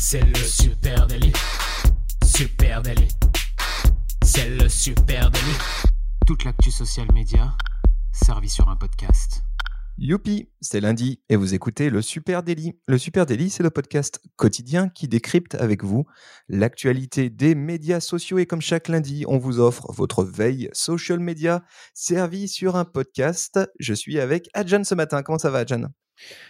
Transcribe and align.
C'est 0.00 0.20
le 0.20 0.36
super 0.36 1.08
délit. 1.08 1.32
Super 2.24 2.82
délit. 2.82 3.08
C'est 4.22 4.48
le 4.48 4.68
super 4.68 5.28
délit. 5.28 5.58
Toute 6.24 6.44
l'actu 6.44 6.70
social 6.70 7.08
média 7.12 7.52
servie 8.12 8.48
sur 8.48 8.68
un 8.68 8.76
podcast. 8.76 9.42
Youpi, 9.98 10.50
c'est 10.60 10.80
lundi 10.80 11.20
et 11.28 11.34
vous 11.34 11.52
écoutez 11.52 11.90
le 11.90 12.00
Super 12.00 12.44
Daily. 12.44 12.78
Le 12.86 12.96
Super 12.96 13.26
Daily, 13.26 13.50
c'est 13.50 13.64
le 13.64 13.70
podcast 13.70 14.20
quotidien 14.36 14.88
qui 14.88 15.08
décrypte 15.08 15.56
avec 15.56 15.82
vous 15.82 16.06
l'actualité 16.48 17.28
des 17.28 17.56
médias 17.56 17.98
sociaux 17.98 18.38
et 18.38 18.46
comme 18.46 18.60
chaque 18.60 18.86
lundi, 18.86 19.24
on 19.26 19.38
vous 19.38 19.58
offre 19.58 19.92
votre 19.92 20.22
veille 20.22 20.70
social 20.72 21.18
media 21.18 21.64
servie 21.92 22.46
sur 22.46 22.76
un 22.76 22.84
podcast. 22.84 23.58
Je 23.80 23.94
suis 23.94 24.20
avec 24.20 24.48
Adjan 24.54 24.84
ce 24.84 24.94
matin. 24.94 25.24
Comment 25.24 25.38
ça 25.38 25.50
va, 25.50 25.58
Adjan? 25.58 25.88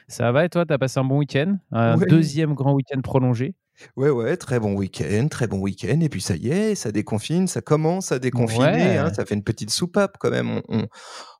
Ça 0.09 0.33
va 0.33 0.45
et 0.45 0.49
toi, 0.49 0.65
t'as 0.67 0.79
passé 0.79 0.99
un 1.01 1.05
bon 1.05 1.19
week-end 1.19 1.57
Un 1.73 1.99
Ouais. 1.99 2.07
deuxième 2.07 2.55
grand 2.55 2.73
week-end 2.75 3.01
prolongé? 3.01 3.55
Ouais, 3.97 4.11
ouais, 4.11 4.37
très 4.37 4.59
bon 4.59 4.75
week-end, 4.75 5.29
très 5.31 5.47
bon 5.47 5.59
week-end. 5.61 6.01
Et 6.01 6.09
puis 6.09 6.21
ça 6.21 6.35
y 6.35 6.49
est, 6.51 6.75
ça 6.75 6.91
déconfine, 6.91 7.47
ça 7.47 7.61
commence 7.61 8.11
à 8.11 8.19
déconfiner. 8.19 8.65
Ouais. 8.67 8.97
hein, 8.97 9.13
ça 9.15 9.25
fait 9.25 9.35
une 9.37 9.45
petite 9.45 9.71
soupape 9.71 10.17
quand 10.19 10.31
même. 10.31 10.51
On, 10.51 10.63
on, 10.69 10.87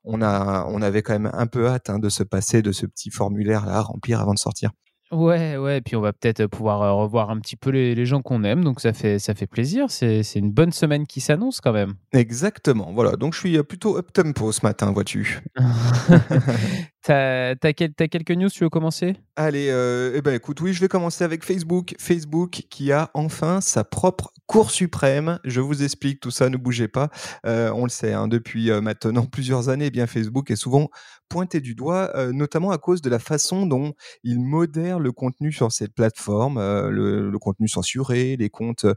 on 0.05 0.21
a, 0.21 0.65
on 0.69 0.81
avait 0.81 1.01
quand 1.01 1.13
même 1.19 1.29
un 1.33 1.47
peu 1.47 1.67
hâte 1.67 1.89
hein, 1.89 1.99
de 1.99 2.07
se 2.07 2.23
passer 2.23 2.61
de 2.61 2.71
ce 2.71 2.85
petit 2.85 3.09
formulaire-là 3.11 3.73
à 3.73 3.81
remplir 3.81 4.21
avant 4.21 4.33
de 4.33 4.39
sortir. 4.39 4.71
Ouais, 5.11 5.57
ouais, 5.57 5.79
et 5.79 5.81
puis 5.81 5.95
on 5.95 6.01
va 6.01 6.13
peut-être 6.13 6.45
pouvoir 6.45 6.83
euh, 6.83 6.93
revoir 6.93 7.31
un 7.31 7.39
petit 7.39 7.55
peu 7.55 7.71
les, 7.71 7.95
les 7.95 8.05
gens 8.05 8.21
qu'on 8.21 8.43
aime, 8.43 8.63
donc 8.63 8.79
ça 8.79 8.93
fait, 8.93 9.17
ça 9.17 9.33
fait 9.33 9.47
plaisir. 9.47 9.87
C'est 9.89 10.21
une 10.35 10.51
bonne 10.51 10.71
semaine 10.71 11.07
qui 11.07 11.19
s'annonce 11.19 11.61
quand 11.61 11.73
même. 11.73 11.95
Exactement. 12.13 12.91
Voilà. 12.93 13.15
Donc 13.17 13.33
je 13.33 13.39
suis 13.39 13.57
euh, 13.57 13.63
plutôt 13.63 13.97
up 13.97 14.13
tempo 14.13 14.51
ce 14.51 14.59
matin, 14.63 14.91
vois-tu. 14.91 15.41
T'as 17.09 17.55
t'as 17.55 17.73
quelques 17.73 18.29
news, 18.29 18.51
tu 18.51 18.63
veux 18.63 18.69
commencer? 18.69 19.15
Allez, 19.35 19.69
euh, 19.71 20.11
eh 20.13 20.21
ben 20.21 20.35
écoute, 20.35 20.61
oui, 20.61 20.73
je 20.73 20.79
vais 20.79 20.87
commencer 20.87 21.23
avec 21.23 21.43
Facebook. 21.43 21.95
Facebook 21.97 22.67
qui 22.69 22.91
a 22.91 23.09
enfin 23.15 23.61
sa 23.61 23.83
propre 23.83 24.31
Cour 24.45 24.69
suprême. 24.69 25.39
Je 25.43 25.61
vous 25.61 25.83
explique 25.83 26.19
tout 26.19 26.31
ça, 26.31 26.49
ne 26.49 26.57
bougez 26.57 26.87
pas. 26.87 27.09
Euh, 27.45 27.71
on 27.73 27.83
le 27.83 27.89
sait, 27.89 28.13
hein, 28.13 28.27
depuis 28.27 28.69
euh, 28.69 28.81
maintenant 28.81 29.25
plusieurs 29.31 29.69
années, 29.69 29.87
eh 29.87 29.91
bien 29.91 30.05
Facebook 30.05 30.51
est 30.51 30.55
souvent 30.55 30.89
pointé 31.29 31.61
du 31.61 31.75
doigt, 31.75 32.11
notamment 32.33 32.71
à 32.71 32.79
cause 32.79 33.03
de 33.03 33.09
la 33.11 33.19
façon 33.19 33.67
dont 33.67 33.93
il 34.23 34.39
modère 34.39 34.97
le 34.99 35.11
contenu 35.11 35.51
sur 35.51 35.71
cette 35.71 35.93
plateforme, 35.93 36.57
le, 36.57 37.37
contenu 37.37 37.67
censuré, 37.67 38.35
les 38.35 38.49
comptes 38.49 38.87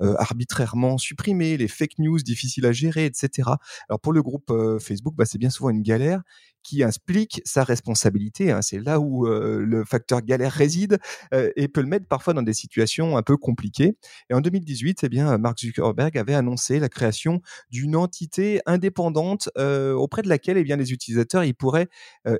arbitrairement 0.00 0.98
supprimés, 0.98 1.56
les 1.56 1.68
fake 1.68 2.00
news 2.00 2.18
difficiles 2.18 2.66
à 2.66 2.72
gérer, 2.72 3.04
etc. 3.04 3.50
Alors 3.88 4.00
pour 4.00 4.12
le 4.12 4.20
groupe 4.20 4.52
Facebook, 4.80 5.14
bah, 5.14 5.26
c'est 5.26 5.38
bien 5.38 5.48
souvent 5.48 5.70
une 5.70 5.82
galère 5.82 6.22
qui 6.66 6.82
implique 6.82 7.40
sa 7.44 7.62
responsabilité. 7.62 8.50
hein. 8.50 8.60
C'est 8.60 8.80
là 8.80 8.98
où 8.98 9.28
euh, 9.28 9.64
le 9.64 9.84
facteur 9.84 10.20
galère 10.22 10.50
réside 10.50 10.98
euh, 11.32 11.50
et 11.54 11.68
peut 11.68 11.80
le 11.80 11.86
mettre 11.86 12.06
parfois 12.08 12.34
dans 12.34 12.42
des 12.42 12.54
situations 12.54 13.16
un 13.16 13.22
peu 13.22 13.36
compliquées. 13.36 13.96
Et 14.30 14.34
en 14.34 14.40
2018, 14.40 15.04
eh 15.04 15.08
bien, 15.08 15.38
Mark 15.38 15.60
Zuckerberg 15.60 16.18
avait 16.18 16.34
annoncé 16.34 16.80
la 16.80 16.88
création 16.88 17.40
d'une 17.70 17.94
entité 17.94 18.60
indépendante 18.66 19.48
euh, 19.56 19.92
auprès 19.92 20.22
de 20.22 20.28
laquelle 20.28 20.58
eh 20.58 20.64
bien, 20.64 20.76
les 20.76 20.92
utilisateurs 20.92 21.44
ils 21.44 21.54
pourraient 21.54 21.88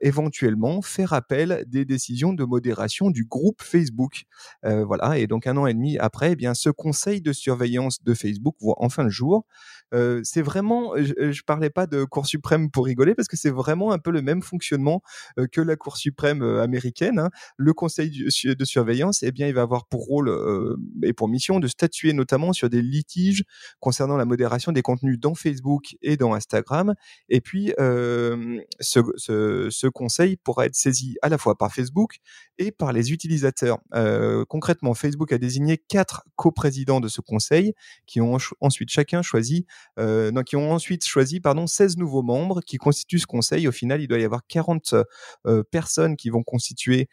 éventuellement 0.00 0.82
faire 0.82 1.12
appel 1.12 1.64
des 1.68 1.84
décisions 1.84 2.32
de 2.32 2.44
modération 2.44 3.10
du 3.10 3.24
groupe 3.24 3.62
Facebook. 3.62 4.24
Voilà. 4.62 5.18
Et 5.18 5.26
donc 5.26 5.46
un 5.46 5.56
an 5.56 5.66
et 5.66 5.74
demi 5.74 5.98
après, 5.98 6.32
eh 6.32 6.36
bien, 6.36 6.54
ce 6.54 6.70
conseil 6.70 7.20
de 7.20 7.32
surveillance 7.32 8.02
de 8.02 8.14
Facebook 8.14 8.56
voit 8.60 8.74
enfin 8.78 9.04
le 9.04 9.10
jour. 9.10 9.46
C'est 9.92 10.42
vraiment, 10.42 10.92
je, 10.96 11.30
je 11.30 11.42
parlais 11.42 11.70
pas 11.70 11.86
de 11.86 12.04
Cour 12.04 12.26
suprême 12.26 12.70
pour 12.70 12.86
rigoler 12.86 13.14
parce 13.14 13.28
que 13.28 13.36
c'est 13.36 13.50
vraiment 13.50 13.92
un 13.92 13.98
peu 13.98 14.10
même 14.20 14.42
fonctionnement 14.42 15.02
euh, 15.38 15.46
que 15.50 15.60
la 15.60 15.76
Cour 15.76 15.96
suprême 15.96 16.42
euh, 16.42 16.62
américaine. 16.62 17.18
hein. 17.18 17.30
Le 17.56 17.72
conseil 17.72 18.10
de 18.10 18.64
surveillance, 18.64 19.22
eh 19.22 19.32
bien, 19.32 19.48
il 19.48 19.54
va 19.54 19.62
avoir 19.62 19.86
pour 19.86 20.06
rôle 20.06 20.28
euh, 20.28 20.76
et 21.02 21.12
pour 21.12 21.28
mission 21.28 21.60
de 21.60 21.68
statuer 21.68 22.12
notamment 22.12 22.52
sur 22.52 22.68
des 22.68 22.82
litiges 22.82 23.44
concernant 23.80 24.16
la 24.16 24.24
modération 24.24 24.72
des 24.72 24.82
contenus 24.82 25.18
dans 25.18 25.34
Facebook 25.34 25.96
et 26.02 26.16
dans 26.16 26.34
Instagram. 26.34 26.94
Et 27.28 27.40
puis, 27.40 27.72
ce, 28.80 29.88
conseil 29.88 30.36
pourra 30.36 30.66
être 30.66 30.74
saisi 30.74 31.16
à 31.22 31.28
la 31.28 31.38
fois 31.38 31.56
par 31.56 31.72
Facebook 31.72 32.16
et 32.58 32.72
par 32.72 32.92
les 32.92 33.12
utilisateurs. 33.12 33.78
Concrètement, 34.48 34.94
Facebook 34.94 35.32
a 35.32 35.38
désigné 35.38 35.78
quatre 35.78 36.24
coprésidents 36.36 37.00
de 37.00 37.08
ce 37.08 37.20
conseil 37.20 37.74
qui 38.06 38.20
ont 38.20 38.38
ensuite 38.60 38.90
chacun 38.90 39.22
choisi 39.22 39.66
euh, 39.98 40.30
non, 40.30 40.42
qui 40.42 40.56
ont 40.56 40.72
ensuite 40.72 41.04
choisi 41.04 41.40
pardon, 41.40 41.66
16 41.66 41.96
nouveaux 41.96 42.22
membres 42.22 42.60
qui 42.60 42.76
constituent 42.76 43.18
ce 43.18 43.26
conseil. 43.26 43.68
Au 43.68 43.72
final, 43.72 44.00
il 44.06 44.08
doit 44.08 44.18
y 44.18 44.24
avoir 44.24 44.42
40 44.48 44.94
euh, 45.46 45.62
personnes 45.70 46.16
qui 46.16 46.30
vont 46.30 46.42
constituer 46.42 47.08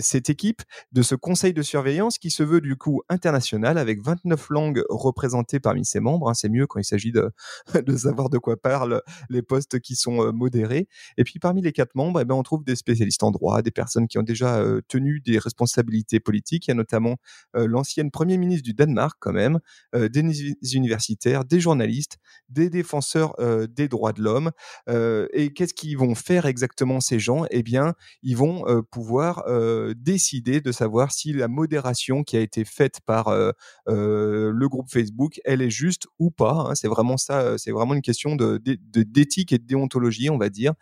cette 0.00 0.30
équipe 0.30 0.62
de 0.92 1.02
ce 1.02 1.14
conseil 1.14 1.52
de 1.52 1.62
surveillance 1.62 2.18
qui 2.18 2.30
se 2.30 2.42
veut 2.42 2.60
du 2.60 2.76
coup 2.76 3.02
international 3.08 3.78
avec 3.78 4.02
29 4.02 4.46
langues 4.50 4.82
représentées 4.88 5.60
parmi 5.60 5.84
ses 5.84 6.00
membres. 6.00 6.30
hein. 6.30 6.34
C'est 6.34 6.48
mieux 6.48 6.66
quand 6.66 6.78
il 6.78 6.84
s'agit 6.84 7.12
de, 7.12 7.30
de 7.86 7.96
savoir 7.96 8.30
de 8.30 8.38
quoi 8.38 8.56
parlent 8.56 9.02
les 9.28 9.42
postes 9.42 9.80
qui 9.80 9.96
sont 9.96 10.32
modérés. 10.32 10.88
Et 11.16 11.24
puis 11.24 11.38
parmi 11.38 11.62
les 11.62 11.72
quatre 11.72 11.94
membres, 11.94 12.20
eh 12.20 12.24
ben, 12.24 12.34
on 12.34 12.42
trouve 12.42 12.64
des 12.64 12.76
spécialistes 12.76 13.22
en 13.22 13.30
droit, 13.30 13.62
des 13.62 13.70
personnes 13.70 14.08
qui 14.08 14.18
ont 14.18 14.22
déjà 14.22 14.62
tenu 14.88 15.20
des 15.20 15.38
responsabilités 15.38 16.20
politiques. 16.20 16.66
Il 16.66 16.70
y 16.70 16.72
a 16.72 16.74
notamment 16.74 17.16
l'ancienne 17.54 18.10
Premier 18.10 18.38
ministre 18.38 18.64
du 18.64 18.74
Danemark 18.74 19.16
quand 19.20 19.32
même, 19.32 19.58
des 19.94 20.20
uni- 20.20 20.56
universitaires, 20.74 21.44
des 21.44 21.60
journalistes, 21.60 22.18
des 22.48 22.70
défenseurs 22.70 23.34
des 23.68 23.88
droits 23.88 24.12
de 24.12 24.22
l'homme. 24.22 24.50
Et 24.88 25.52
qu'est-ce 25.52 25.74
qu'ils 25.88 25.98
vont 25.98 26.14
faire 26.14 26.46
exactement 26.46 27.00
ces 27.00 27.18
gens 27.18 27.44
Eh 27.50 27.62
bien, 27.62 27.94
ils 28.22 28.36
vont 28.36 28.66
euh, 28.68 28.82
pouvoir 28.82 29.44
euh, 29.46 29.94
décider 29.96 30.60
de 30.60 30.70
savoir 30.72 31.12
si 31.12 31.32
la 31.32 31.48
modération 31.48 32.22
qui 32.24 32.36
a 32.36 32.40
été 32.40 32.64
faite 32.64 33.00
par 33.06 33.28
euh, 33.28 33.52
le 33.86 34.68
groupe 34.68 34.90
Facebook, 34.90 35.40
elle 35.44 35.62
est 35.62 35.70
juste 35.70 36.06
ou 36.18 36.30
pas. 36.30 36.52
hein. 36.52 36.74
C'est 36.74 36.88
vraiment 36.88 37.16
ça, 37.16 37.56
c'est 37.58 37.70
vraiment 37.70 37.94
une 37.94 38.02
question 38.02 38.36
de- 38.36 38.60
d'éthique 38.84 39.52
et 39.52 39.58
de 39.58 39.64
déontologie, 39.64 40.30
on 40.30 40.38
va 40.38 40.50
dire, 40.50 40.74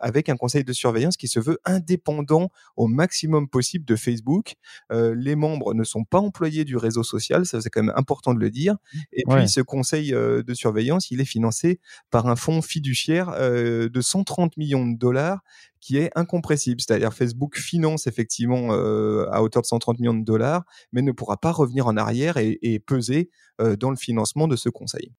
avec 0.00 0.28
un 0.28 0.36
conseil 0.36 0.64
de 0.64 0.72
surveillance 0.72 1.16
qui 1.16 1.28
se 1.28 1.40
veut 1.40 1.58
indépendant 1.64 2.50
au 2.76 2.86
maximum 2.86 3.48
possible 3.48 3.84
de 3.84 3.96
Facebook. 3.96 4.54
Les 4.90 5.34
membres 5.36 5.74
ne 5.74 5.84
sont 5.84 6.04
pas 6.04 6.18
employés 6.18 6.64
du 6.64 6.76
réseau 6.76 7.02
social, 7.02 7.46
ça 7.46 7.60
c'est 7.60 7.70
quand 7.70 7.82
même 7.82 7.94
important 7.96 8.34
de 8.34 8.40
le 8.40 8.50
dire. 8.50 8.76
Et 9.12 9.24
puis 9.28 9.48
ce 9.48 9.60
conseil 9.60 10.10
de 10.12 10.54
surveillance, 10.54 11.10
il 11.10 11.20
est 11.20 11.24
financé 11.24 11.80
par 12.10 12.26
un 12.26 12.36
fonds 12.36 12.62
fiduciaire 12.62 13.32
de 13.38 14.00
130 14.10 14.56
millions 14.56 14.86
de 14.86 14.96
dollars 14.96 15.40
qui 15.80 15.96
est 15.96 16.10
incompressible. 16.14 16.80
C'est-à-dire 16.80 17.14
Facebook 17.14 17.56
finance 17.56 18.06
effectivement 18.06 18.68
euh, 18.72 19.26
à 19.30 19.42
hauteur 19.42 19.62
de 19.62 19.66
130 19.66 19.98
millions 19.98 20.14
de 20.14 20.24
dollars, 20.24 20.64
mais 20.92 21.02
ne 21.02 21.12
pourra 21.12 21.36
pas 21.36 21.52
revenir 21.52 21.86
en 21.86 21.96
arrière 21.96 22.36
et, 22.36 22.82
peser 22.86 23.30
euh, 23.60 23.76
dans 23.76 23.90
le 23.90 23.96
financement 23.96 24.48
de 24.48 24.56
ce 24.56 24.68
conseil. 24.68 25.12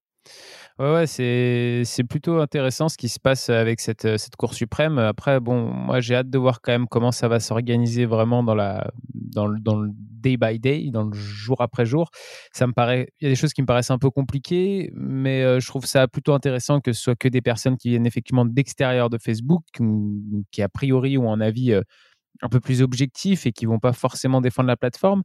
Ouais, 0.80 0.92
ouais, 0.94 1.08
c'est 1.08 2.04
plutôt 2.10 2.40
intéressant 2.40 2.90
ce 2.90 2.98
qui 2.98 3.10
se 3.10 3.20
passe 3.20 3.50
avec 3.50 3.80
cette, 3.80 4.06
euh, 4.06 4.18
cette 4.18 4.36
Cour 4.36 4.54
suprême. 4.54 4.98
Après, 4.98 5.40
bon, 5.40 5.66
moi 5.66 6.00
j'ai 6.00 6.16
hâte 6.16 6.30
de 6.30 6.38
voir 6.38 6.62
quand 6.62 6.72
même 6.72 6.88
comment 6.88 7.12
ça 7.12 7.28
va 7.28 7.40
s'organiser 7.40 8.06
vraiment 8.06 8.44
dans, 8.44 8.56
la, 8.56 8.90
dans, 9.14 9.48
le, 9.48 9.60
dans 9.60 9.80
le 9.80 9.92
day 9.94 10.38
by 10.38 10.60
day, 10.60 10.90
dans 10.92 11.04
le 11.04 11.14
jour 11.14 11.62
après 11.62 11.86
jour. 11.86 12.10
Ça 12.54 12.66
me 12.68 12.74
paraît, 12.74 13.10
il 13.20 13.26
y 13.26 13.28
a 13.28 13.30
des 13.30 13.36
choses 13.36 13.54
qui 13.54 13.62
me 13.62 13.68
paraissent 13.68 13.92
un 13.92 14.00
peu 14.00 14.10
compliquées, 14.10 14.92
mais 14.96 15.44
euh, 15.44 15.60
je 15.60 15.68
trouve 15.68 15.86
ça 15.86 16.08
plutôt 16.08 16.34
intéressant 16.34 16.80
que 16.80 16.94
ce 16.94 17.02
soit 17.02 17.16
que 17.16 17.28
des 17.28 17.42
personnes 17.42 17.78
qui 17.78 17.90
viennent 17.90 18.08
effectivement 18.08 18.46
d'extérieur 18.46 19.10
de 19.10 19.18
Facebook, 19.18 19.64
qui 20.52 20.62
a 20.62 20.70
priori 20.70 21.18
ont 21.18 21.32
un 21.32 21.42
avis 21.42 21.74
euh, 21.74 21.82
un 22.42 22.50
peu 22.50 22.60
plus 22.60 22.82
objectif 22.82 23.46
et 23.46 23.52
qui 23.52 23.66
vont 23.66 23.80
pas 23.80 23.94
forcément 23.94 24.42
défendre 24.42 24.68
la 24.68 24.78
plateforme. 24.78 25.24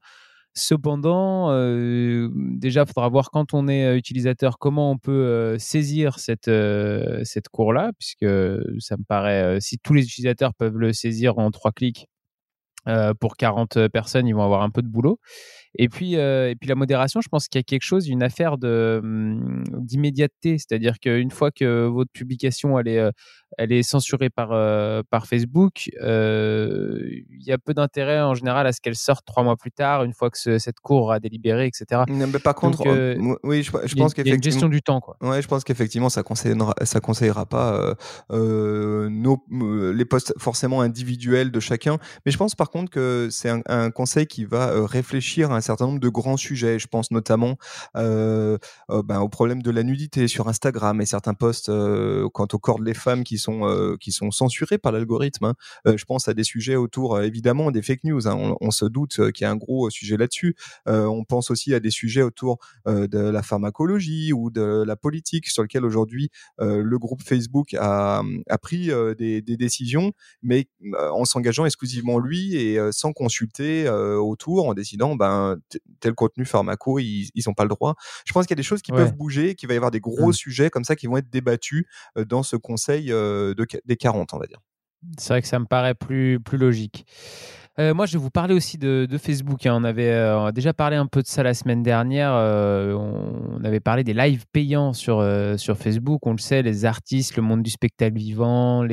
Cependant, 0.58 1.50
euh, 1.50 2.30
déjà, 2.34 2.84
il 2.84 2.86
faudra 2.86 3.10
voir 3.10 3.30
quand 3.30 3.52
on 3.52 3.68
est 3.68 3.84
euh, 3.84 3.96
utilisateur 3.98 4.58
comment 4.58 4.90
on 4.90 4.96
peut 4.96 5.12
euh, 5.12 5.58
saisir 5.58 6.18
cette, 6.18 6.50
cette 7.24 7.50
cour-là, 7.50 7.92
puisque 7.98 8.24
ça 8.78 8.96
me 8.96 9.04
paraît, 9.06 9.60
si 9.60 9.78
tous 9.78 9.92
les 9.92 10.04
utilisateurs 10.04 10.54
peuvent 10.54 10.78
le 10.78 10.94
saisir 10.94 11.38
en 11.38 11.50
trois 11.50 11.72
clics, 11.72 12.08
pour 13.20 13.36
40 13.36 13.88
personnes, 13.88 14.28
ils 14.28 14.34
vont 14.34 14.44
avoir 14.44 14.62
un 14.62 14.70
peu 14.70 14.80
de 14.80 14.86
boulot. 14.86 15.18
Et 15.78 15.88
puis, 15.88 16.16
euh, 16.16 16.50
et 16.50 16.56
puis 16.56 16.68
la 16.68 16.74
modération, 16.74 17.20
je 17.20 17.28
pense 17.28 17.48
qu'il 17.48 17.58
y 17.58 17.60
a 17.60 17.62
quelque 17.64 17.82
chose, 17.84 18.08
une 18.08 18.22
affaire 18.22 18.56
hum, 18.62 19.64
d'immédiateté. 19.78 20.58
C'est-à-dire 20.58 20.98
qu'une 21.00 21.30
fois 21.30 21.50
que 21.50 21.86
votre 21.86 22.10
publication 22.12 22.78
elle 22.78 22.88
est, 22.88 22.98
euh, 22.98 23.10
elle 23.58 23.72
est 23.72 23.82
censurée 23.82 24.28
par, 24.30 24.52
euh, 24.52 25.02
par 25.10 25.26
Facebook, 25.26 25.88
euh, 26.02 26.98
il 27.10 27.44
y 27.46 27.52
a 27.52 27.58
peu 27.58 27.74
d'intérêt 27.74 28.20
en 28.20 28.34
général 28.34 28.66
à 28.66 28.72
ce 28.72 28.80
qu'elle 28.80 28.96
sorte 28.96 29.24
trois 29.26 29.42
mois 29.44 29.56
plus 29.56 29.70
tard, 29.70 30.04
une 30.04 30.12
fois 30.12 30.30
que 30.30 30.38
ce- 30.38 30.58
cette 30.58 30.80
cour 30.80 31.12
a 31.12 31.20
délibéré, 31.20 31.66
etc. 31.66 32.02
Non, 32.08 32.26
mais 32.32 32.38
par 32.38 32.54
contre, 32.54 32.84
Donc, 33.16 33.38
oui, 33.44 33.62
je, 33.62 33.70
je 33.84 33.94
pense 33.94 34.14
qu'effectivement. 34.14 34.42
gestion 34.42 34.68
du 34.68 34.82
temps, 34.82 35.00
quoi. 35.00 35.16
Ouais, 35.20 35.40
je 35.42 35.48
pense 35.48 35.64
qu'effectivement, 35.64 36.08
ça 36.08 36.22
conseillera, 36.22 36.74
ça 36.84 37.00
conseillera 37.00 37.46
pas 37.46 37.94
nos, 38.30 39.44
les 39.50 40.04
postes 40.04 40.34
forcément 40.38 40.80
individuels 40.80 41.50
de 41.50 41.60
chacun. 41.60 41.98
Mais 42.24 42.32
je 42.32 42.38
pense 42.38 42.54
par 42.54 42.70
contre 42.70 42.90
que 42.90 43.28
c'est 43.30 43.48
un, 43.50 43.60
un 43.66 43.90
conseil 43.90 44.26
qui 44.26 44.44
va 44.44 44.86
réfléchir 44.86 45.50
à 45.52 45.56
un 45.56 45.60
certain 45.66 45.86
nombre 45.86 46.00
de 46.00 46.08
grands 46.08 46.36
sujets. 46.36 46.78
Je 46.78 46.86
pense 46.86 47.10
notamment 47.10 47.56
ben, 47.94 48.58
au 49.20 49.28
problème 49.28 49.62
de 49.62 49.70
la 49.70 49.82
nudité 49.82 50.28
sur 50.28 50.48
Instagram 50.48 51.00
et 51.00 51.06
certains 51.06 51.34
posts 51.34 51.70
quant 52.32 52.48
au 52.52 52.58
corps 52.58 52.80
des 52.80 52.94
femmes 52.94 53.24
qui 53.24 53.38
sont 53.38 53.96
qui 54.00 54.12
sont 54.12 54.30
censurés 54.30 54.78
par 54.78 54.92
l'algorithme. 54.92 55.46
Hein. 55.46 55.54
je 55.96 56.04
pense 56.04 56.28
à 56.28 56.34
des 56.34 56.44
sujets 56.44 56.76
autour 56.76 57.20
évidemment 57.20 57.70
des 57.70 57.82
fake 57.82 58.04
news. 58.04 58.28
Hein. 58.28 58.54
On, 58.60 58.70
se 58.70 58.84
doute 58.84 59.32
qu'il 59.32 59.44
y 59.44 59.44
a 59.44 59.50
un 59.50 59.56
gros 59.56 59.90
sujet 59.90 60.16
là-dessus. 60.16 60.56
on 60.86 61.24
pense 61.24 61.50
aussi 61.50 61.74
à 61.74 61.80
des 61.80 61.90
sujets 61.90 62.22
autour 62.22 62.58
de 62.86 63.18
la 63.18 63.42
pharmacologie 63.42 64.32
ou 64.32 64.50
de 64.50 64.84
la 64.86 64.96
politique 64.96 65.48
sur 65.48 65.62
lequel 65.62 65.84
aujourd'hui 65.84 66.30
le 66.58 66.98
groupe 66.98 67.22
Facebook 67.22 67.74
a, 67.74 68.22
pris 68.62 68.90
des, 69.18 69.42
des, 69.42 69.56
décisions, 69.56 70.12
mais 70.42 70.68
en 70.94 71.24
s'engageant 71.24 71.64
exclusivement 71.64 72.18
lui 72.18 72.56
et 72.56 72.78
sans 72.92 73.12
consulter 73.12 73.88
autour, 73.88 74.68
en 74.68 74.74
décidant 74.74 75.16
ben 75.16 75.55
tel 76.00 76.14
contenu 76.14 76.44
pharmaco, 76.44 76.98
ils 76.98 77.30
n'ont 77.46 77.54
pas 77.54 77.64
le 77.64 77.70
droit. 77.70 77.94
Je 78.24 78.32
pense 78.32 78.46
qu'il 78.46 78.52
y 78.52 78.58
a 78.58 78.62
des 78.62 78.62
choses 78.62 78.82
qui 78.82 78.92
peuvent 78.92 79.14
bouger, 79.14 79.54
qu'il 79.54 79.68
va 79.68 79.74
y 79.74 79.76
avoir 79.76 79.90
des 79.90 80.00
gros 80.00 80.28
mmh. 80.28 80.34
sujets 80.34 80.70
comme 80.70 80.84
ça 80.84 80.96
qui 80.96 81.06
vont 81.06 81.16
être 81.16 81.30
débattus 81.30 81.86
dans 82.16 82.42
ce 82.42 82.56
conseil 82.56 83.06
de, 83.08 83.54
des 83.84 83.96
40, 83.96 84.34
on 84.34 84.38
va 84.38 84.46
dire. 84.46 84.60
C'est 85.18 85.32
vrai 85.32 85.42
que 85.42 85.48
ça 85.48 85.58
me 85.58 85.66
paraît 85.66 85.94
plus, 85.94 86.40
plus 86.40 86.58
logique. 86.58 87.06
Euh, 87.78 87.92
moi, 87.92 88.06
je 88.06 88.14
vais 88.14 88.18
vous 88.18 88.30
parler 88.30 88.54
aussi 88.54 88.78
de, 88.78 89.06
Facebook. 89.18 89.66
Hein. 89.66 89.74
On 89.76 89.84
avait 89.84 90.10
euh, 90.10 90.50
déjà 90.50 90.72
parlé 90.72 90.96
un 90.96 91.06
peu 91.06 91.22
de 91.22 91.26
ça 91.26 91.42
la 91.42 91.52
semaine 91.52 91.82
dernière. 91.82 92.32
Euh, 92.32 92.94
on, 92.94 93.62
avait 93.64 93.80
parlé 93.80 94.02
des 94.02 94.14
lives 94.14 94.44
payants 94.52 94.92
sur, 94.92 95.26
sur 95.58 95.76
Facebook. 95.76 96.24
On 96.24 96.32
le 96.32 96.38
sait, 96.38 96.62
les 96.62 96.84
artistes, 96.84 97.36
le 97.36 97.42
monde 97.42 97.62
du 97.62 97.70
spectacle 97.70 98.16
vivant, 98.16 98.86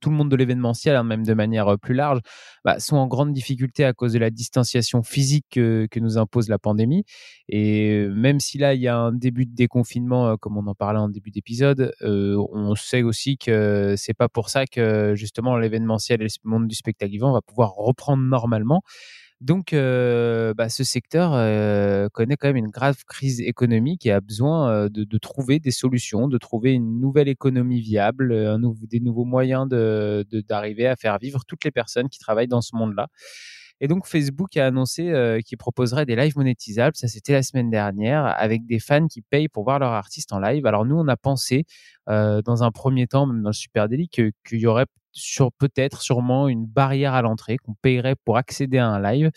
tout 0.00 0.10
le 0.10 0.16
monde 0.16 0.30
de 0.30 0.36
l'événementiel, 0.36 0.96
hein, 0.96 1.04
même 1.04 1.24
de 1.24 1.34
manière 1.34 1.78
plus 1.78 1.94
large, 1.94 2.20
bah, 2.64 2.78
sont 2.78 2.96
en 2.96 3.06
grande 3.06 3.32
difficulté 3.32 3.84
à 3.84 3.92
cause 3.92 4.14
de 4.14 4.18
la 4.18 4.30
distanciation 4.30 5.02
physique 5.02 5.44
que, 5.50 5.86
que, 5.90 6.00
nous 6.00 6.18
impose 6.18 6.48
la 6.48 6.58
pandémie. 6.58 7.04
Et 7.48 8.06
même 8.08 8.40
si 8.40 8.58
là, 8.58 8.74
il 8.74 8.80
y 8.80 8.88
a 8.88 8.96
un 8.96 9.12
début 9.12 9.44
de 9.44 9.54
déconfinement, 9.54 10.36
comme 10.38 10.56
on 10.56 10.66
en 10.66 10.74
parlait 10.74 10.98
en 10.98 11.08
début 11.08 11.30
d'épisode, 11.30 11.92
on 12.00 12.74
sait 12.74 13.02
aussi 13.02 13.36
que 13.36 13.94
c'est 13.98 14.14
pas 14.14 14.28
pour 14.28 14.48
ça 14.48 14.64
que 14.66 15.14
justement 15.14 15.58
l'événementiel 15.58 16.22
et 16.22 16.24
le 16.24 16.50
monde 16.50 16.68
du 16.68 16.74
spectacle 16.74 17.12
vivant 17.12 17.32
va 17.32 17.42
pouvoir 17.42 17.74
reprendre 17.74 18.15
normalement. 18.16 18.82
Donc, 19.42 19.74
euh, 19.74 20.54
bah, 20.54 20.70
ce 20.70 20.82
secteur 20.82 21.32
euh, 21.34 22.08
connaît 22.08 22.36
quand 22.36 22.48
même 22.48 22.56
une 22.56 22.70
grave 22.70 23.04
crise 23.06 23.40
économique 23.42 24.06
et 24.06 24.12
a 24.12 24.20
besoin 24.22 24.70
euh, 24.70 24.88
de, 24.88 25.18
trouver 25.18 25.58
des 25.60 25.72
solutions, 25.72 26.26
de 26.26 26.38
trouver 26.38 26.72
une 26.72 27.00
nouvelle 27.00 27.28
économie 27.28 27.80
viable, 27.80 28.58
des 28.88 29.00
nouveaux 29.00 29.26
moyens 29.26 29.68
d'arriver 29.68 30.86
à 30.86 30.96
faire 30.96 31.18
vivre 31.18 31.44
toutes 31.46 31.64
les 31.64 31.70
personnes 31.70 32.08
qui 32.08 32.18
travaillent 32.18 32.48
dans 32.48 32.62
ce 32.62 32.74
monde-là. 32.76 33.08
Et 33.82 33.88
donc 33.88 34.06
Facebook 34.06 34.56
a 34.56 34.66
annoncé 34.66 35.40
qu'il 35.44 35.58
proposerait 35.58 36.06
des 36.06 36.16
lives 36.16 36.36
monétisables. 36.36 36.96
Ça, 36.96 37.08
c'était 37.08 37.34
la 37.34 37.42
semaine 37.42 37.68
dernière, 37.68 38.24
avec 38.24 38.64
des 38.64 38.78
fans 38.78 39.06
qui 39.06 39.20
payent 39.20 39.48
pour 39.48 39.64
voir 39.64 39.78
leur 39.78 39.92
artiste 39.92 40.32
en 40.32 40.40
live. 40.40 40.64
Alors 40.64 40.86
nous, 40.86 40.96
on 40.96 41.08
a 41.08 41.16
pensé 41.18 41.66
dans 42.06 42.62
un 42.62 42.70
premier 42.70 43.06
temps, 43.06 43.26
même 43.26 43.42
dans 43.42 43.50
le 43.50 43.54
Super 43.54 43.88
Daily, 43.88 44.08
qu'il 44.08 44.32
y 44.52 44.66
aurait 44.66 44.86
sur 45.16 45.50
peut-être 45.52 46.02
sûrement 46.02 46.48
une 46.48 46.66
barrière 46.66 47.14
à 47.14 47.22
l'entrée 47.22 47.56
qu'on 47.56 47.74
payerait 47.74 48.14
pour 48.24 48.36
accéder 48.36 48.78
à 48.78 48.88
un 48.88 49.00
live. 49.00 49.30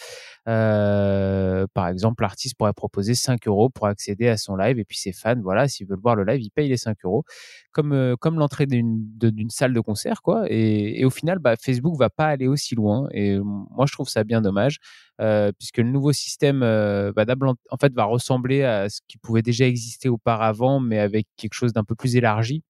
Euh, 0.47 1.65
par 1.73 1.87
exemple, 1.87 2.23
l'artiste 2.23 2.55
pourrait 2.57 2.73
proposer 2.73 3.15
5 3.15 3.47
euros 3.47 3.69
pour 3.69 3.87
accéder 3.87 4.27
à 4.27 4.37
son 4.37 4.55
live 4.55 4.79
et 4.79 4.85
puis 4.85 4.97
ses 4.97 5.13
fans, 5.13 5.39
voilà, 5.41 5.67
s'ils 5.67 5.87
veulent 5.87 6.01
voir 6.01 6.15
le 6.15 6.23
live, 6.25 6.41
ils 6.41 6.51
payent 6.51 6.69
les 6.69 6.77
5 6.77 6.97
euros 7.05 7.23
comme 7.71 7.93
euh, 7.93 8.15
comme 8.19 8.37
l'entrée 8.37 8.65
d'une 8.65 9.49
salle 9.49 9.73
de 9.73 9.79
concert, 9.79 10.21
quoi. 10.21 10.43
Et, 10.49 11.05
au 11.05 11.09
final, 11.09 11.39
bah, 11.39 11.55
Facebook 11.55 11.97
va 11.97 12.09
pas 12.09 12.27
aller 12.27 12.47
aussi 12.47 12.75
loin 12.75 13.07
et 13.11 13.37
moi 13.39 13.85
je 13.87 13.93
trouve 13.93 14.09
ça 14.09 14.23
bien 14.23 14.41
dommage 14.41 14.77
euh, 15.21 15.51
puisque 15.57 15.77
le 15.77 15.89
nouveau 15.89 16.11
système 16.11 16.59
bah, 16.59 17.25
en 17.69 17.77
fait 17.77 17.93
va 17.93 18.03
ressembler 18.05 18.63
à 18.63 18.89
ce 18.89 18.99
qui 19.07 19.17
pouvait 19.17 19.41
déjà 19.41 19.65
exister 19.65 20.09
auparavant, 20.09 20.79
mais 20.79 20.99
avec 20.99 21.27
quelque 21.37 21.53
chose 21.53 21.73
d'un 21.73 21.83
peu 21.83 21.95
plus 21.95 22.15
élargi 22.15 22.63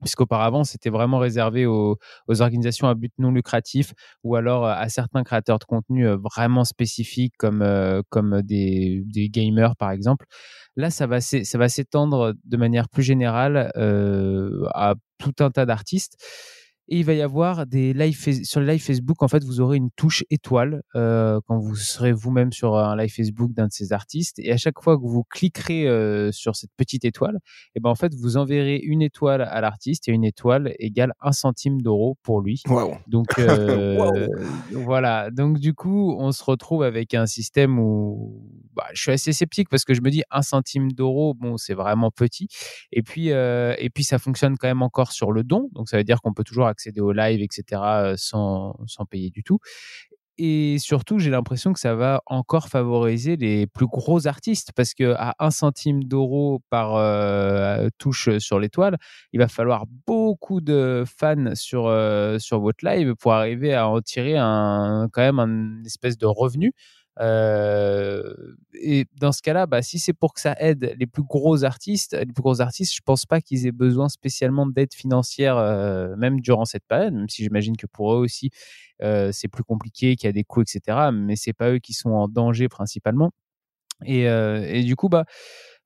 puisqu'auparavant 0.00 0.64
c'était 0.64 0.90
vraiment 0.90 1.18
réservé 1.18 1.66
aux, 1.66 1.98
organisations 2.28 2.88
à 2.88 2.94
but 2.94 3.12
non 3.18 3.30
lucratif 3.30 3.92
ou 4.24 4.36
alors 4.36 4.66
euh, 4.66 4.72
à 4.74 4.88
certains 4.88 5.22
créateurs 5.24 5.58
de 5.58 5.64
contenu 5.64 6.06
euh, 6.06 6.16
vraiment 6.16 6.64
spécifiques 6.64 7.34
comme, 7.38 7.62
euh, 7.62 8.02
comme 8.08 8.42
des, 8.42 9.02
des 9.06 9.28
gamers 9.28 9.76
par 9.76 9.90
exemple. 9.90 10.26
Là, 10.76 10.90
ça 10.90 11.06
va, 11.06 11.20
ça 11.20 11.58
va 11.58 11.68
s'étendre 11.68 12.34
de 12.44 12.56
manière 12.56 12.88
plus 12.88 13.02
générale 13.02 13.72
à 14.72 14.94
tout 15.18 15.34
un 15.40 15.50
tas 15.50 15.66
d'artistes. 15.66 16.16
Et 16.92 16.98
il 16.98 17.04
va 17.04 17.14
y 17.14 17.22
avoir 17.22 17.66
des 17.66 17.92
live 17.92 18.18
sur 18.44 18.60
les 18.60 18.72
live 18.72 18.82
Facebook. 18.82 19.22
En 19.22 19.28
fait, 19.28 19.44
vous 19.44 19.60
aurez 19.60 19.76
une 19.76 19.92
touche 19.92 20.24
étoile 20.28 20.82
euh, 20.96 21.38
quand 21.46 21.56
vous 21.56 21.76
serez 21.76 22.10
vous-même 22.10 22.52
sur 22.52 22.76
un 22.76 22.96
live 22.96 23.14
Facebook 23.14 23.52
d'un 23.52 23.68
de 23.68 23.72
ces 23.72 23.92
artistes. 23.92 24.40
Et 24.40 24.50
à 24.50 24.56
chaque 24.56 24.82
fois 24.82 24.98
que 24.98 25.06
vous 25.06 25.22
cliquerez 25.22 25.86
euh, 25.86 26.32
sur 26.32 26.56
cette 26.56 26.72
petite 26.76 27.04
étoile, 27.04 27.36
et 27.36 27.70
eh 27.76 27.80
ben 27.80 27.90
en 27.90 27.94
fait, 27.94 28.12
vous 28.16 28.36
enverrez 28.36 28.74
une 28.82 29.02
étoile 29.02 29.42
à 29.42 29.60
l'artiste 29.60 30.08
et 30.08 30.10
une 30.10 30.24
étoile 30.24 30.74
égale 30.80 31.12
un 31.20 31.30
centime 31.30 31.80
d'euro 31.80 32.18
pour 32.24 32.40
lui. 32.40 32.60
Donc 33.06 33.28
euh, 33.38 34.26
voilà. 34.72 35.30
Donc 35.30 35.60
du 35.60 35.74
coup, 35.74 36.16
on 36.18 36.32
se 36.32 36.42
retrouve 36.42 36.82
avec 36.82 37.14
un 37.14 37.26
système 37.26 37.78
où 37.78 38.42
bah, 38.74 38.86
je 38.94 39.02
suis 39.02 39.12
assez 39.12 39.32
sceptique 39.32 39.68
parce 39.68 39.84
que 39.84 39.94
je 39.94 40.00
me 40.00 40.10
dis 40.10 40.24
un 40.32 40.42
centime 40.42 40.90
d'euro, 40.90 41.34
bon, 41.34 41.56
c'est 41.56 41.74
vraiment 41.74 42.10
petit. 42.10 42.48
Et 42.90 43.02
puis 43.02 43.28
et 43.28 43.90
puis 43.94 44.02
ça 44.02 44.18
fonctionne 44.18 44.56
quand 44.58 44.66
même 44.66 44.82
encore 44.82 45.12
sur 45.12 45.30
le 45.30 45.44
don. 45.44 45.68
Donc 45.72 45.88
ça 45.88 45.96
veut 45.96 46.04
dire 46.04 46.20
qu'on 46.20 46.34
peut 46.34 46.42
toujours 46.42 46.66
accéder 46.66 46.79
au 46.98 47.12
live, 47.12 47.42
etc., 47.42 48.14
sans, 48.16 48.76
sans 48.86 49.04
payer 49.04 49.30
du 49.30 49.42
tout. 49.42 49.58
Et 50.42 50.78
surtout, 50.78 51.18
j'ai 51.18 51.28
l'impression 51.28 51.74
que 51.74 51.80
ça 51.80 51.94
va 51.94 52.22
encore 52.24 52.68
favoriser 52.68 53.36
les 53.36 53.66
plus 53.66 53.86
gros 53.86 54.26
artistes 54.26 54.72
parce 54.74 54.94
que 54.94 55.12
à 55.18 55.34
un 55.38 55.50
centime 55.50 56.02
d'euro 56.04 56.62
par 56.70 56.94
touche 57.98 58.38
sur 58.38 58.58
l'étoile, 58.58 58.96
il 59.34 59.38
va 59.38 59.48
falloir 59.48 59.84
beaucoup 60.06 60.62
de 60.62 61.04
fans 61.06 61.54
sur, 61.54 61.92
sur 62.38 62.60
votre 62.60 62.86
live 62.86 63.14
pour 63.16 63.34
arriver 63.34 63.74
à 63.74 63.86
en 63.88 64.00
tirer 64.00 64.38
un, 64.38 65.10
quand 65.12 65.20
même 65.20 65.40
un 65.40 65.84
espèce 65.84 66.16
de 66.16 66.24
revenu. 66.24 66.72
Euh, 67.18 68.34
et 68.74 69.06
dans 69.20 69.32
ce 69.32 69.42
cas-là, 69.42 69.66
bah, 69.66 69.82
si 69.82 69.98
c'est 69.98 70.12
pour 70.12 70.32
que 70.32 70.40
ça 70.40 70.54
aide 70.58 70.94
les 70.98 71.06
plus 71.06 71.22
gros 71.22 71.64
artistes, 71.64 72.14
les 72.14 72.32
plus 72.32 72.42
gros 72.42 72.60
artistes, 72.60 72.94
je 72.94 73.00
pense 73.04 73.26
pas 73.26 73.40
qu'ils 73.40 73.66
aient 73.66 73.72
besoin 73.72 74.08
spécialement 74.08 74.66
d'aide 74.66 74.94
financière, 74.94 75.56
euh, 75.56 76.14
même 76.16 76.40
durant 76.40 76.64
cette 76.64 76.84
période, 76.86 77.12
même 77.14 77.28
si 77.28 77.42
j'imagine 77.42 77.76
que 77.76 77.86
pour 77.86 78.14
eux 78.14 78.18
aussi, 78.18 78.50
euh, 79.02 79.30
c'est 79.32 79.48
plus 79.48 79.64
compliqué, 79.64 80.16
qu'il 80.16 80.28
y 80.28 80.30
a 80.30 80.32
des 80.32 80.44
coûts, 80.44 80.62
etc. 80.62 81.10
Mais 81.12 81.36
c'est 81.36 81.52
pas 81.52 81.70
eux 81.72 81.78
qui 81.78 81.92
sont 81.92 82.10
en 82.10 82.28
danger 82.28 82.68
principalement. 82.68 83.32
Et, 84.04 84.22
et 84.24 84.82
du 84.82 84.96
coup, 84.96 85.08
bah, 85.08 85.24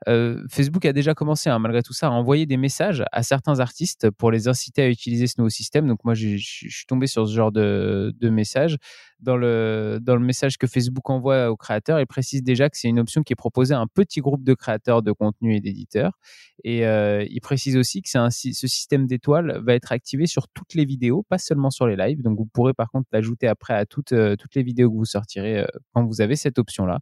euh, 0.08 0.42
Facebook 0.50 0.84
a 0.84 0.92
déjà 0.92 1.14
commencé, 1.14 1.48
hein, 1.48 1.58
malgré 1.58 1.82
tout 1.82 1.92
ça, 1.92 2.08
à 2.08 2.10
envoyer 2.10 2.46
des 2.46 2.56
messages 2.56 3.04
à 3.12 3.22
certains 3.22 3.60
artistes 3.60 4.10
pour 4.10 4.30
les 4.30 4.48
inciter 4.48 4.82
à 4.82 4.88
utiliser 4.88 5.26
ce 5.26 5.34
nouveau 5.38 5.50
système. 5.50 5.86
Donc 5.86 6.04
moi, 6.04 6.14
je 6.14 6.36
suis 6.36 6.86
tombé 6.86 7.06
sur 7.06 7.26
ce 7.26 7.34
genre 7.34 7.52
de, 7.52 8.14
de 8.18 8.28
message. 8.28 8.76
Dans 9.20 9.38
le, 9.38 10.00
dans 10.02 10.16
le 10.16 10.24
message 10.24 10.58
que 10.58 10.66
Facebook 10.66 11.08
envoie 11.08 11.50
aux 11.50 11.56
créateurs, 11.56 11.98
il 11.98 12.06
précise 12.06 12.42
déjà 12.42 12.68
que 12.68 12.76
c'est 12.76 12.88
une 12.88 12.98
option 12.98 13.22
qui 13.22 13.32
est 13.32 13.36
proposée 13.36 13.72
à 13.72 13.78
un 13.78 13.86
petit 13.86 14.20
groupe 14.20 14.44
de 14.44 14.52
créateurs 14.52 15.02
de 15.02 15.12
contenu 15.12 15.56
et 15.56 15.60
d'éditeurs. 15.60 16.18
Et 16.62 16.86
euh, 16.86 17.24
il 17.30 17.40
précise 17.40 17.76
aussi 17.78 18.02
que 18.02 18.18
un, 18.18 18.28
ce 18.30 18.52
système 18.52 19.06
d'étoiles 19.06 19.62
va 19.64 19.74
être 19.74 19.92
activé 19.92 20.26
sur 20.26 20.48
toutes 20.48 20.74
les 20.74 20.84
vidéos, 20.84 21.22
pas 21.22 21.38
seulement 21.38 21.70
sur 21.70 21.86
les 21.86 21.96
lives. 21.96 22.20
Donc 22.20 22.36
vous 22.36 22.44
pourrez 22.44 22.74
par 22.74 22.90
contre 22.90 23.08
l'ajouter 23.12 23.46
après 23.46 23.72
à 23.72 23.86
toutes, 23.86 24.12
euh, 24.12 24.36
toutes 24.36 24.54
les 24.56 24.62
vidéos 24.62 24.90
que 24.90 24.96
vous 24.96 25.06
sortirez 25.06 25.64
quand 25.94 26.04
vous 26.04 26.20
avez 26.20 26.36
cette 26.36 26.58
option-là 26.58 26.98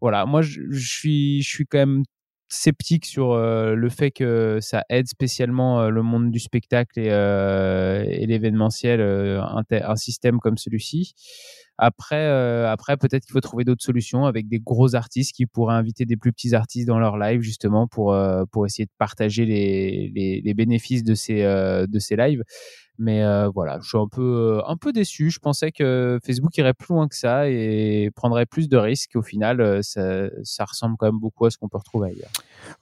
voilà, 0.00 0.26
moi 0.26 0.42
je, 0.42 0.60
suis, 0.72 1.42
je 1.42 1.48
suis 1.48 1.66
quand 1.66 1.78
même 1.78 2.04
sceptique 2.48 3.06
sur 3.06 3.32
euh, 3.32 3.74
le 3.74 3.88
fait 3.88 4.10
que 4.10 4.58
ça 4.60 4.84
aide 4.88 5.06
spécialement 5.06 5.82
euh, 5.82 5.90
le 5.90 6.02
monde 6.02 6.30
du 6.30 6.40
spectacle 6.40 6.98
et, 6.98 7.08
euh, 7.10 8.04
et 8.06 8.26
l'événementiel, 8.26 9.00
un, 9.00 9.62
un, 9.70 9.96
système 9.96 10.40
comme 10.40 10.58
celui-ci. 10.58 11.14
Après, 11.82 12.26
après 12.66 12.98
peut-être 12.98 13.24
qu'il 13.24 13.32
faut 13.32 13.40
trouver 13.40 13.64
d'autres 13.64 13.82
solutions 13.82 14.26
avec 14.26 14.48
des 14.48 14.58
gros 14.58 14.94
artistes 14.94 15.34
qui 15.34 15.46
pourraient 15.46 15.76
inviter 15.76 16.04
des 16.04 16.18
plus 16.18 16.30
petits 16.30 16.54
artistes 16.54 16.86
dans 16.86 16.98
leur 16.98 17.16
live 17.16 17.40
justement 17.40 17.86
pour, 17.86 18.14
pour 18.52 18.66
essayer 18.66 18.84
de 18.84 18.92
partager 18.98 19.46
les, 19.46 20.42
les, 20.44 20.54
bénéfices 20.54 21.04
de 21.04 21.14
ces, 21.14 21.42
de 21.42 21.98
ces 21.98 22.16
lives. 22.16 22.42
Mais 22.98 23.22
voilà, 23.54 23.78
je 23.82 23.88
suis 23.88 23.98
un 23.98 24.08
peu, 24.08 24.60
un 24.66 24.76
peu 24.76 24.92
déçu. 24.92 25.30
Je 25.30 25.38
pensais 25.38 25.72
que 25.72 26.18
Facebook 26.22 26.54
irait 26.58 26.74
plus 26.74 26.92
loin 26.92 27.08
que 27.08 27.16
ça 27.16 27.48
et 27.48 28.10
prendrait 28.14 28.44
plus 28.44 28.68
de 28.68 28.76
risques. 28.76 29.16
Au 29.16 29.22
final, 29.22 29.82
ça, 29.82 30.28
ça 30.42 30.66
ressemble 30.66 30.96
quand 30.98 31.06
même 31.06 31.18
beaucoup 31.18 31.46
à 31.46 31.50
ce 31.50 31.56
qu'on 31.56 31.70
peut 31.70 31.78
retrouver 31.78 32.10
ailleurs. 32.10 32.30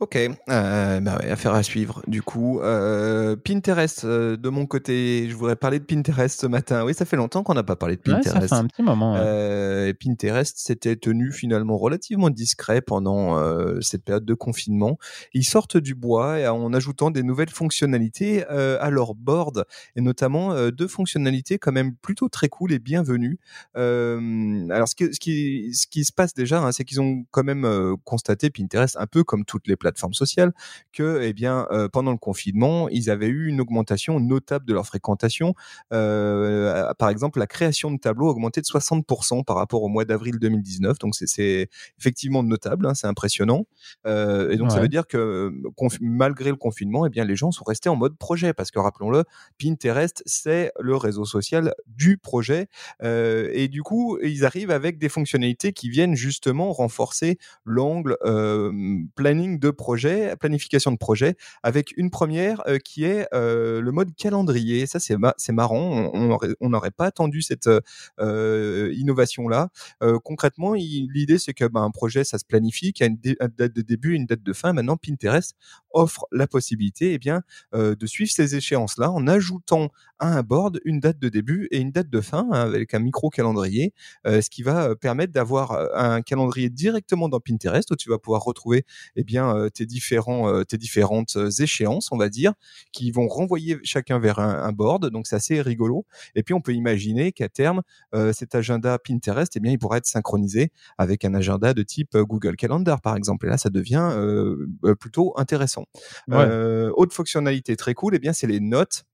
Ok, 0.01 0.17
euh, 0.17 1.01
bah 1.01 1.19
ouais, 1.19 1.31
affaire 1.31 1.55
à 1.55 1.63
suivre. 1.63 2.03
Du 2.07 2.23
coup, 2.23 2.61
euh, 2.61 3.37
Pinterest, 3.37 4.05
euh, 4.05 4.37
de 4.37 4.49
mon 4.49 4.67
côté, 4.67 5.27
je 5.29 5.35
voudrais 5.35 5.57
parler 5.57 5.79
de 5.79 5.85
Pinterest 5.85 6.41
ce 6.41 6.47
matin. 6.47 6.85
Oui, 6.85 6.95
ça 6.95 7.05
fait 7.05 7.17
longtemps 7.17 7.43
qu'on 7.43 7.55
n'a 7.55 7.63
pas 7.63 7.77
parlé 7.77 7.97
de 7.97 8.01
Ouais, 8.11 8.17
Pinterest. 8.17 8.49
ça 8.49 8.49
fait 8.49 8.55
un 8.63 8.67
petit 8.67 8.83
moment. 8.83 9.15
ouais. 9.15 9.21
Euh, 9.23 9.89
et 9.89 9.95
Pinterest 9.95 10.57
s'était 10.59 10.97
tenu 10.97 11.33
finalement 11.33 11.77
relativement 11.79 12.31
discret 12.31 12.81
pendant 12.81 13.39
euh, 13.39 13.81
cette 13.81 14.05
période 14.05 14.25
de 14.25 14.35
confinement. 14.35 14.99
Ils 15.35 15.45
sortent 15.45 15.77
du 15.77 15.95
bois 15.95 16.37
en 16.51 16.73
ajoutant 16.75 17.11
des 17.11 17.23
nouvelles 17.23 17.51
fonctionnalités 17.51 18.45
euh, 18.51 18.77
à 18.81 18.91
leur 18.91 19.15
board 19.15 19.65
et 19.97 20.01
notamment 20.01 20.53
euh, 20.53 20.71
deux 20.71 20.89
fonctionnalités 20.89 21.59
quand 21.59 21.73
même 21.73 21.95
plutôt 21.95 22.29
très 22.29 22.49
cool 22.49 22.73
et 22.73 22.79
bienvenues. 22.79 23.39
Euh, 23.77 24.69
alors 24.71 24.89
ce 24.89 24.95
qui, 24.95 25.13
ce, 25.15 25.21
qui, 25.21 25.75
ce 25.75 25.87
qui 25.87 26.05
se 26.05 26.13
passe 26.13 26.35
déjà, 26.35 26.61
hein, 26.63 26.73
c'est 26.73 26.85
qu'ils 26.85 27.01
ont 27.01 27.25
quand 27.31 27.45
même 27.45 27.65
euh, 27.65 27.95
constaté 28.05 28.51
Pinterest 28.51 28.97
un 28.99 29.07
peu 29.07 29.25
comme 29.25 29.45
toutes 29.45 29.68
les 29.69 29.77
plateformes 29.77 30.15
sociales 30.15 30.53
que 30.93 31.21
eh 31.23 31.33
bien 31.33 31.67
euh, 31.71 31.89
pendant 31.89 32.13
le 32.13 32.19
confinement 32.19 32.89
ils 32.89 33.11
avaient 33.11 33.29
eu 33.29 33.49
une 33.49 33.61
augmentation 33.61 34.21
notable 34.21 34.65
de 34.65 34.75
leur 34.75 34.87
fréquentation 34.87 35.55
euh, 35.93 36.93
par 36.99 37.11
exemple, 37.11 37.39
la 37.39 37.47
création 37.47 37.91
de 37.91 37.99
tableaux 37.99 38.29
a 38.29 38.31
augmenté 38.31 38.61
de 38.61 38.67
60% 38.67 39.45
par 39.45 39.57
rapport 39.57 39.83
au 39.83 39.89
mois 39.89 40.05
d'avril 40.05 40.39
2019. 40.39 40.99
Donc, 40.99 41.15
c'est- 41.15 41.69
effectivement 41.99 42.43
notable, 42.43 42.87
hein, 42.87 42.95
c'est 42.95 43.07
impressionnant. 43.07 43.67
Euh, 44.07 44.51
et 44.51 44.57
donc, 44.57 44.71
ça 44.71 44.81
veut 44.81 44.89
dire 44.89 45.07
que 45.07 45.53
malgré 46.01 46.51
le 46.51 46.57
confinement, 46.57 47.07
eh 47.07 47.11
bien, 47.11 47.25
les 47.25 47.37
gens 47.37 47.51
sont 47.51 47.65
restés 47.65 47.89
en 47.89 47.97
mode 47.97 48.17
projet. 48.17 48.53
Parce 48.53 48.71
que, 48.71 48.79
rappelons-le, 48.79 49.25
Pinterest, 49.63 50.23
c'est 50.27 50.73
le 50.81 50.97
réseau 50.97 51.25
social 51.25 51.75
du 51.87 52.19
projet. 52.19 52.69
Euh, 53.03 53.51
et 53.53 53.69
du 53.69 53.83
coup, 53.83 54.19
ils 54.23 54.45
arrivent 54.45 54.71
avec 54.71 54.99
des 54.99 55.09
fonctionnalités 55.09 55.73
qui 55.73 55.89
viennent 55.89 56.15
justement 56.15 56.73
renforcer 56.73 57.39
l'angle 57.65 58.17
euh, 58.25 58.71
de 59.59 59.71
projet, 59.71 60.35
planification 60.37 60.91
de 60.93 60.97
projet, 60.97 61.37
avec 61.63 61.93
une 61.97 62.11
première 62.11 62.63
euh, 62.69 62.79
qui 62.79 63.05
est 63.05 63.27
euh, 63.35 63.81
le 63.81 63.93
mode 63.93 64.15
calendrier. 64.17 64.87
Ça, 64.87 65.01
c'est 65.01 65.17
ma- 65.17 65.35
c'est 65.39 65.53
marrant. 65.53 66.11
On- 66.15 66.69
n'aurait 66.69 66.91
pas 66.91 67.07
attendu 67.07 67.41
cette 67.43 67.69
euh, 68.21 68.93
innovation-là. 68.95 69.69
Concrètement, 70.25 70.75
l'idée, 70.75 71.39
c'est 71.39 71.55
que 71.55 71.65
ben, 71.65 71.83
un 71.83 71.91
projet, 71.91 72.25
ça 72.25 72.39
se 72.39 72.45
planifie, 72.45 72.93
qu'il 72.93 73.07
y 73.07 73.09
a 73.09 73.13
une, 73.13 73.19
date 73.57 73.73
de 73.73 73.83
début 73.83 74.15
une 74.15 74.27
date 74.27 74.43
de 74.43 74.53
fin. 74.53 74.73
Maintenant, 74.73 74.97
Pinterest 74.97 75.55
offre 75.91 76.27
la 76.33 76.47
possibilité 76.47 77.15
eh 77.15 77.19
bien, 77.19 77.43
de 77.75 78.07
suivre 78.07 78.31
ces 78.31 78.55
échéances-là 78.57 79.11
en 79.11 79.27
ajoutant 79.27 79.91
à 80.19 80.29
un 80.37 80.43
board 80.43 80.81
une 80.85 81.01
date 81.01 81.19
de 81.19 81.29
début 81.29 81.69
et 81.71 81.79
une 81.79 81.93
date 81.93 82.11
de 82.11 82.21
fin 82.21 82.47
hein, 82.53 82.61
avec 82.61 82.93
un 82.95 82.99
micro-calendrier, 82.99 83.93
ce 84.27 84.49
qui 84.51 84.63
va 84.63 84.95
permettre 84.97 85.33
d'avoir 85.33 85.73
un 85.97 86.23
calendrier 86.23 86.71
directement 86.71 87.29
dans 87.29 87.41
Pinterest 87.41 87.91
où 87.91 87.97
tu 87.97 88.09
vas 88.11 88.19
pouvoir 88.19 88.43
retrouver 88.45 88.85
eh 89.17 89.25
bien, 89.25 89.48
euh, 89.57 89.69
tes, 89.69 89.87
différents, 89.87 90.49
euh, 90.49 90.65
tes 90.65 90.79
différentes 90.79 91.37
euh, 91.37 91.51
échéances, 91.51 92.11
on 92.13 92.17
va 92.17 92.29
dire, 92.29 92.53
qui 92.93 93.11
vont 93.11 93.29
renvoyer 93.29 93.79
chacun 93.83 94.19
vers 94.19 94.39
un, 94.39 94.63
un 94.63 94.73
board. 94.73 95.11
Donc, 95.11 95.27
c'est 95.27 95.37
assez 95.37 95.61
rigolo. 95.61 96.07
Et 96.35 96.43
puis, 96.43 96.55
on 96.55 96.61
peut 96.61 96.75
imaginer 96.75 97.33
qu'à 97.33 97.49
terme, 97.49 97.83
cet 98.33 98.55
agenda 98.55 98.99
Pinterest, 98.99 99.55
eh 99.57 99.61
bien, 99.61 99.73
il 99.73 99.79
pourra 99.79 99.99
être 99.99 100.07
synchronisé 100.07 100.71
avec 100.97 101.25
un 101.25 101.35
agenda 101.35 101.75
de 101.75 101.83
type 101.83 102.17
Google 102.17 102.57
Calendar, 102.57 103.01
par 103.01 103.17
exemple. 103.17 103.47
Et 103.47 103.49
là, 103.49 103.59
ça 103.59 103.71
devient 103.71 104.13
plutôt 104.99 105.35
intéressant. 105.37 105.85
Ouais. 106.29 106.89
Autre 106.95 107.15
fonctionnalité 107.15 107.77
très 107.77 107.95
cool, 107.95 108.15
eh 108.15 108.19
bien, 108.19 108.33
c'est 108.33 108.47
les 108.47 108.61
notes. 108.61 109.05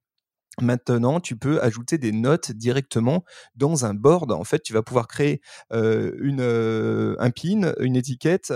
Maintenant, 0.60 1.20
tu 1.20 1.36
peux 1.36 1.60
ajouter 1.62 1.98
des 1.98 2.12
notes 2.12 2.52
directement 2.52 3.24
dans 3.56 3.84
un 3.86 3.94
board. 3.94 4.30
En 4.32 4.44
fait, 4.44 4.62
tu 4.62 4.72
vas 4.72 4.82
pouvoir 4.82 5.08
créer 5.08 5.40
une, 5.72 6.40
un 7.18 7.30
pin, 7.30 7.72
une 7.80 7.96
étiquette 7.96 8.52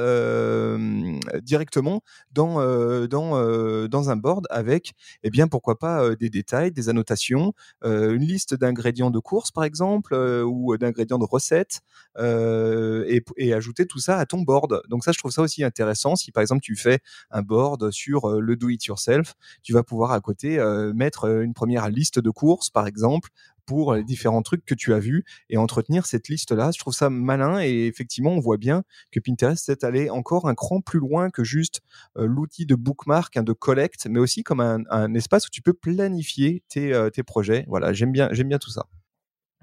directement 1.42 2.02
dans, 2.32 3.06
dans, 3.06 3.88
dans 3.88 4.10
un 4.10 4.16
board 4.16 4.46
avec, 4.50 4.92
eh 5.22 5.30
bien, 5.30 5.48
pourquoi 5.48 5.78
pas 5.78 6.14
des 6.14 6.30
détails, 6.30 6.70
des 6.70 6.88
annotations, 6.88 7.52
une 7.84 8.24
liste 8.24 8.54
d'ingrédients 8.54 9.10
de 9.10 9.18
course, 9.18 9.50
par 9.50 9.64
exemple, 9.64 10.14
ou 10.14 10.76
d'ingrédients 10.76 11.18
de 11.18 11.24
recettes, 11.24 11.80
euh, 12.18 13.04
et, 13.08 13.24
et 13.36 13.54
ajouter 13.54 13.86
tout 13.86 13.98
ça 13.98 14.18
à 14.18 14.26
ton 14.26 14.42
board. 14.42 14.82
Donc 14.88 15.04
ça, 15.04 15.12
je 15.12 15.18
trouve 15.18 15.32
ça 15.32 15.42
aussi 15.42 15.64
intéressant. 15.64 16.16
Si, 16.16 16.30
par 16.32 16.42
exemple, 16.42 16.62
tu 16.62 16.76
fais 16.76 17.00
un 17.30 17.42
board 17.42 17.90
sur 17.90 18.40
le 18.40 18.56
do-it-yourself, 18.56 19.34
tu 19.62 19.72
vas 19.72 19.82
pouvoir 19.82 20.12
à 20.12 20.20
côté 20.20 20.58
mettre 20.94 21.28
une 21.28 21.54
première 21.54 21.87
liste 21.90 22.18
de 22.18 22.30
courses, 22.30 22.70
par 22.70 22.86
exemple, 22.86 23.30
pour 23.68 23.94
les 23.94 24.02
différents 24.02 24.40
trucs 24.40 24.64
que 24.64 24.74
tu 24.74 24.94
as 24.94 24.98
vus 24.98 25.24
et 25.50 25.58
entretenir 25.58 26.06
cette 26.06 26.28
liste-là. 26.28 26.70
Je 26.72 26.78
trouve 26.78 26.94
ça 26.94 27.10
malin 27.10 27.60
et 27.60 27.86
effectivement, 27.86 28.30
on 28.30 28.40
voit 28.40 28.56
bien 28.56 28.82
que 29.12 29.20
Pinterest 29.20 29.62
s'est 29.62 29.84
allé 29.84 30.08
encore 30.08 30.48
un 30.48 30.54
cran 30.54 30.80
plus 30.80 30.98
loin 30.98 31.28
que 31.28 31.44
juste 31.44 31.82
euh, 32.16 32.26
l'outil 32.26 32.64
de 32.64 32.74
bookmark, 32.74 33.36
hein, 33.36 33.42
de 33.42 33.52
collect, 33.52 34.06
mais 34.08 34.20
aussi 34.20 34.42
comme 34.42 34.60
un, 34.60 34.80
un 34.90 35.12
espace 35.12 35.46
où 35.46 35.50
tu 35.50 35.60
peux 35.60 35.74
planifier 35.74 36.62
tes, 36.68 36.94
euh, 36.94 37.10
tes 37.10 37.22
projets. 37.22 37.66
Voilà, 37.68 37.92
j'aime 37.92 38.10
bien, 38.10 38.30
j'aime 38.32 38.48
bien 38.48 38.58
tout 38.58 38.70
ça. 38.70 38.86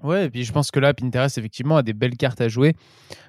Ouais, 0.02 0.26
et 0.26 0.30
puis 0.30 0.44
je 0.44 0.52
pense 0.52 0.70
que 0.70 0.78
là, 0.78 0.92
Pinterest, 0.92 1.38
effectivement, 1.38 1.78
a 1.78 1.82
des 1.82 1.94
belles 1.94 2.16
cartes 2.16 2.40
à 2.42 2.48
jouer 2.48 2.76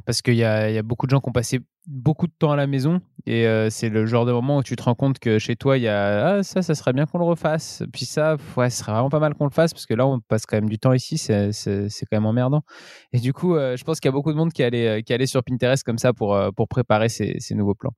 parce 0.05 0.21
qu'il 0.21 0.33
y 0.33 0.39
y 0.39 0.43
a 0.43 0.83
beaucoup 0.83 1.05
de 1.05 1.11
gens 1.11 1.21
qui 1.21 1.29
ont 1.29 1.33
passé 1.33 1.59
beaucoup 1.87 2.27
de 2.27 2.33
temps 2.37 2.51
à 2.51 2.57
la 2.57 2.67
maison 2.67 2.99
et 3.25 3.47
euh, 3.47 3.69
c'est 3.69 3.87
le 3.87 4.05
genre 4.05 4.25
de 4.25 4.33
moment 4.33 4.57
où 4.57 4.63
tu 4.63 4.75
te 4.75 4.83
rends 4.83 4.93
compte 4.93 5.19
que 5.19 5.39
chez 5.39 5.55
toi, 5.55 5.77
il 5.77 5.83
y 5.83 5.87
a 5.87 6.27
ah, 6.27 6.43
ça, 6.43 6.61
ça 6.61 6.75
serait 6.75 6.91
bien 6.91 7.05
qu'on 7.05 7.17
le 7.17 7.23
refasse. 7.23 7.83
Puis 7.93 8.05
ça, 8.05 8.35
ouais, 8.57 8.69
ce 8.69 8.79
serait 8.79 8.91
vraiment 8.91 9.09
pas 9.09 9.19
mal 9.19 9.33
qu'on 9.33 9.45
le 9.45 9.51
fasse 9.51 9.73
parce 9.73 9.85
que 9.85 9.93
là, 9.93 10.05
on 10.05 10.19
passe 10.19 10.45
quand 10.45 10.57
même 10.57 10.69
du 10.69 10.77
temps 10.77 10.91
ici, 10.93 11.17
c'est, 11.17 11.51
quand 11.53 12.17
même 12.17 12.25
emmerdant. 12.25 12.63
Et 13.13 13.19
du 13.19 13.31
coup, 13.31 13.55
euh, 13.55 13.77
je 13.77 13.83
pense 13.85 13.99
qu'il 14.01 14.09
y 14.09 14.11
a 14.11 14.13
beaucoup 14.13 14.33
de 14.33 14.37
monde 14.37 14.51
qui 14.51 14.63
allait, 14.63 15.03
qui 15.03 15.13
allait 15.13 15.25
sur 15.25 15.43
Pinterest 15.43 15.83
comme 15.83 15.97
ça 15.97 16.11
pour, 16.11 16.35
euh, 16.35 16.51
pour 16.51 16.67
préparer 16.67 17.07
ces, 17.09 17.37
nouveaux 17.51 17.75
plans. 17.75 17.93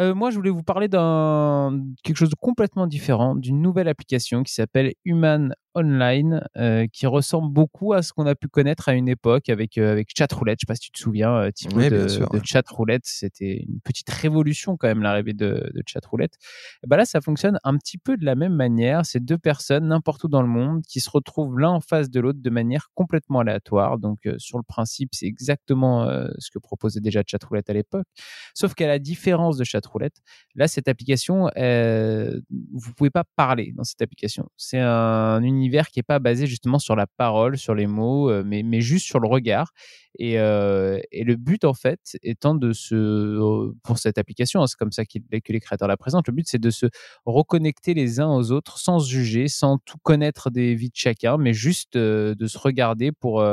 Euh, 0.00 0.14
moi, 0.14 0.30
je 0.30 0.36
voulais 0.36 0.50
vous 0.50 0.62
parler 0.62 0.88
d'un 0.88 1.78
quelque 2.02 2.16
chose 2.16 2.30
de 2.30 2.34
complètement 2.34 2.86
différent, 2.86 3.36
d'une 3.36 3.60
nouvelle 3.60 3.86
application 3.86 4.42
qui 4.42 4.54
s'appelle 4.54 4.92
Human 5.04 5.54
Online, 5.74 6.42
euh, 6.56 6.86
qui 6.92 7.06
ressemble 7.06 7.52
beaucoup 7.52 7.92
à 7.92 8.02
ce 8.02 8.12
qu'on 8.12 8.26
a 8.26 8.34
pu 8.34 8.48
connaître 8.48 8.88
à 8.88 8.94
une 8.94 9.08
époque 9.08 9.48
avec 9.48 9.78
euh, 9.78 9.92
avec 9.92 10.08
Chatroulette. 10.16 10.58
Je 10.60 10.66
sais 10.66 10.70
pas 10.70 10.74
si 10.74 10.80
tu 10.82 10.90
te 10.90 10.98
souviens, 10.98 11.32
euh, 11.36 11.50
Thibaut, 11.52 11.76
Oui, 11.76 11.88
de, 11.88 12.08
sûr. 12.08 12.28
de 12.28 12.40
Chatroulette. 12.44 13.04
C'était 13.04 13.64
une 13.68 13.80
petite 13.80 14.10
révolution 14.10 14.76
quand 14.76 14.88
même 14.88 15.02
l'arrivée 15.02 15.32
de, 15.32 15.70
de 15.72 15.82
Chatroulette. 15.86 16.34
Et 16.82 16.88
ben 16.88 16.96
là, 16.96 17.04
ça 17.04 17.20
fonctionne 17.20 17.58
un 17.62 17.76
petit 17.76 17.98
peu 17.98 18.16
de 18.16 18.24
la 18.24 18.34
même 18.34 18.54
manière. 18.54 19.06
C'est 19.06 19.20
deux 19.24 19.38
personnes 19.38 19.86
n'importe 19.86 20.24
où 20.24 20.28
dans 20.28 20.42
le 20.42 20.48
monde 20.48 20.82
qui 20.82 20.98
se 21.00 21.08
retrouvent 21.08 21.56
l'un 21.58 21.70
en 21.70 21.80
face 21.80 22.10
de 22.10 22.18
l'autre 22.18 22.40
de 22.42 22.50
manière 22.50 22.88
complètement 22.94 23.38
aléatoire. 23.40 23.98
Donc 23.98 24.26
euh, 24.26 24.34
sur 24.38 24.58
le 24.58 24.64
principe, 24.64 25.10
c'est 25.12 25.26
exactement 25.26 26.10
ce 26.38 26.50
que 26.50 26.58
proposait 26.58 27.00
déjà 27.00 27.22
Chatroulette 27.24 27.70
à 27.70 27.72
l'époque. 27.72 28.06
Sauf 28.54 28.74
qu'à 28.74 28.88
la 28.88 28.98
différence 28.98 29.56
de 29.56 29.64
Chatroulette, 29.64 30.16
là, 30.56 30.66
cette 30.66 30.88
application, 30.88 31.48
vous 31.56 32.92
pouvez 32.96 33.10
pas 33.10 33.24
parler 33.36 33.72
dans 33.76 33.84
cette 33.84 34.02
application. 34.02 34.48
C'est 34.56 34.80
un 34.80 35.42
univers 35.42 35.59
qui 35.90 36.00
est 36.00 36.02
pas 36.02 36.18
basé 36.18 36.46
justement 36.46 36.78
sur 36.78 36.96
la 36.96 37.06
parole, 37.06 37.58
sur 37.58 37.74
les 37.74 37.86
mots, 37.86 38.30
euh, 38.30 38.42
mais, 38.44 38.62
mais 38.62 38.80
juste 38.80 39.06
sur 39.06 39.20
le 39.20 39.28
regard. 39.28 39.72
Et, 40.18 40.38
euh, 40.38 40.98
et 41.12 41.24
le 41.24 41.36
but, 41.36 41.64
en 41.64 41.74
fait, 41.74 42.00
étant 42.22 42.54
de 42.54 42.72
se, 42.72 42.94
euh, 42.94 43.72
pour 43.82 43.98
cette 43.98 44.18
application, 44.18 44.62
hein, 44.62 44.66
c'est 44.66 44.76
comme 44.78 44.92
ça 44.92 45.04
qu'il- 45.04 45.22
que 45.22 45.52
les 45.52 45.60
créateurs 45.60 45.88
la 45.88 45.96
présentent, 45.96 46.26
le 46.28 46.32
but, 46.34 46.46
c'est 46.48 46.58
de 46.60 46.70
se 46.70 46.86
reconnecter 47.26 47.94
les 47.94 48.20
uns 48.20 48.28
aux 48.28 48.50
autres 48.52 48.78
sans 48.78 48.98
se 48.98 49.08
juger, 49.10 49.48
sans 49.48 49.78
tout 49.78 49.98
connaître 50.02 50.50
des 50.50 50.74
vies 50.74 50.88
de 50.90 50.96
chacun, 50.96 51.36
mais 51.38 51.52
juste 51.52 51.96
de 51.96 52.46
se 52.46 52.58
regarder 52.58 53.12
pour, 53.12 53.44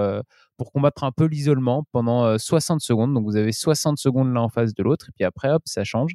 pour 0.58 0.72
combattre 0.72 1.04
un 1.04 1.12
peu 1.12 1.26
l'isolement 1.26 1.86
pendant 1.92 2.26
euh, 2.26 2.38
60 2.38 2.82
secondes. 2.82 3.14
Donc, 3.14 3.26
vous 3.26 3.36
avez 3.38 3.52
60 3.52 3.98
secondes 4.00 4.34
l'un 4.34 4.42
en 4.42 4.50
face 4.50 4.74
de 4.74 4.84
l'autre, 4.84 5.10
et 5.10 5.12
puis 5.16 5.24
après, 5.24 5.52
hop, 5.52 5.62
ça 5.66 5.84
change. 5.84 6.14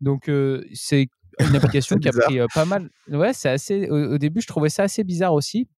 Donc, 0.00 0.30
c'est 0.74 1.08
une 1.40 1.56
application 1.56 1.98
qui 1.98 2.08
a 2.08 2.12
pris 2.12 2.38
euh, 2.40 2.46
pas 2.54 2.64
mal. 2.64 2.88
Ouais, 3.10 3.32
c'est 3.32 3.48
assez. 3.50 3.88
Au, 3.90 4.14
au 4.14 4.18
début, 4.18 4.40
je 4.40 4.46
trouvais 4.46 4.68
ça 4.70 4.84
assez 4.84 5.04
bizarre 5.04 5.34
aussi. 5.34 5.68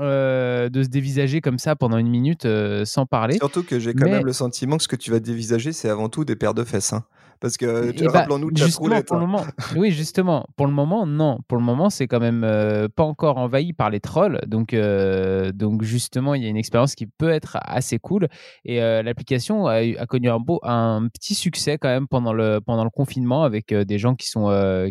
euh, 0.00 0.68
de 0.68 0.82
se 0.82 0.88
dévisager 0.88 1.40
comme 1.40 1.58
ça 1.58 1.74
pendant 1.74 1.96
une 1.96 2.10
minute 2.10 2.44
euh, 2.44 2.84
sans 2.84 3.06
parler. 3.06 3.36
Surtout 3.36 3.62
que 3.62 3.78
j'ai 3.78 3.94
quand 3.94 4.04
Mais- 4.04 4.10
même 4.12 4.26
le 4.26 4.34
sentiment 4.34 4.76
que 4.76 4.82
ce 4.82 4.88
que 4.88 4.96
tu 4.96 5.10
vas 5.10 5.18
dévisager, 5.18 5.72
c'est 5.72 5.88
avant 5.88 6.10
tout 6.10 6.24
des 6.26 6.36
paires 6.36 6.52
de 6.54 6.62
fesses. 6.64 6.92
hein. 6.92 7.04
Parce 7.40 7.56
que, 7.56 7.92
tu- 7.92 8.04
bah, 8.04 8.10
rappelons-nous 8.12 8.50
de 8.50 8.56
justement, 8.56 9.00
pour 9.02 9.16
le 9.16 9.26
moment, 9.26 9.44
oui, 9.76 9.92
justement, 9.92 10.46
pour 10.56 10.66
le 10.66 10.72
moment, 10.72 11.06
non. 11.06 11.38
Pour 11.46 11.58
le 11.58 11.64
moment, 11.64 11.88
c'est 11.90 12.06
quand 12.06 12.18
même 12.20 12.42
euh, 12.44 12.88
pas 12.88 13.04
encore 13.04 13.38
envahi 13.38 13.72
par 13.72 13.90
les 13.90 14.00
trolls. 14.00 14.40
Donc, 14.46 14.74
euh, 14.74 15.52
donc 15.52 15.82
justement, 15.82 16.34
il 16.34 16.42
y 16.42 16.46
a 16.46 16.48
une 16.48 16.56
expérience 16.56 16.94
qui 16.94 17.06
peut 17.06 17.30
être 17.30 17.58
assez 17.62 17.98
cool. 17.98 18.28
Et 18.64 18.82
euh, 18.82 19.02
l'application 19.02 19.66
a, 19.66 20.06
connu 20.06 20.28
un 20.28 20.40
beau, 20.40 20.58
un 20.62 21.08
petit 21.12 21.34
succès 21.34 21.78
quand 21.78 21.88
même 21.88 22.08
pendant 22.08 22.32
le 22.32 22.60
pendant 22.60 22.84
le 22.84 22.90
confinement 22.90 23.44
avec 23.44 23.72
des 23.72 23.98
gens 23.98 24.14
qui 24.14 24.28
sont 24.28 24.48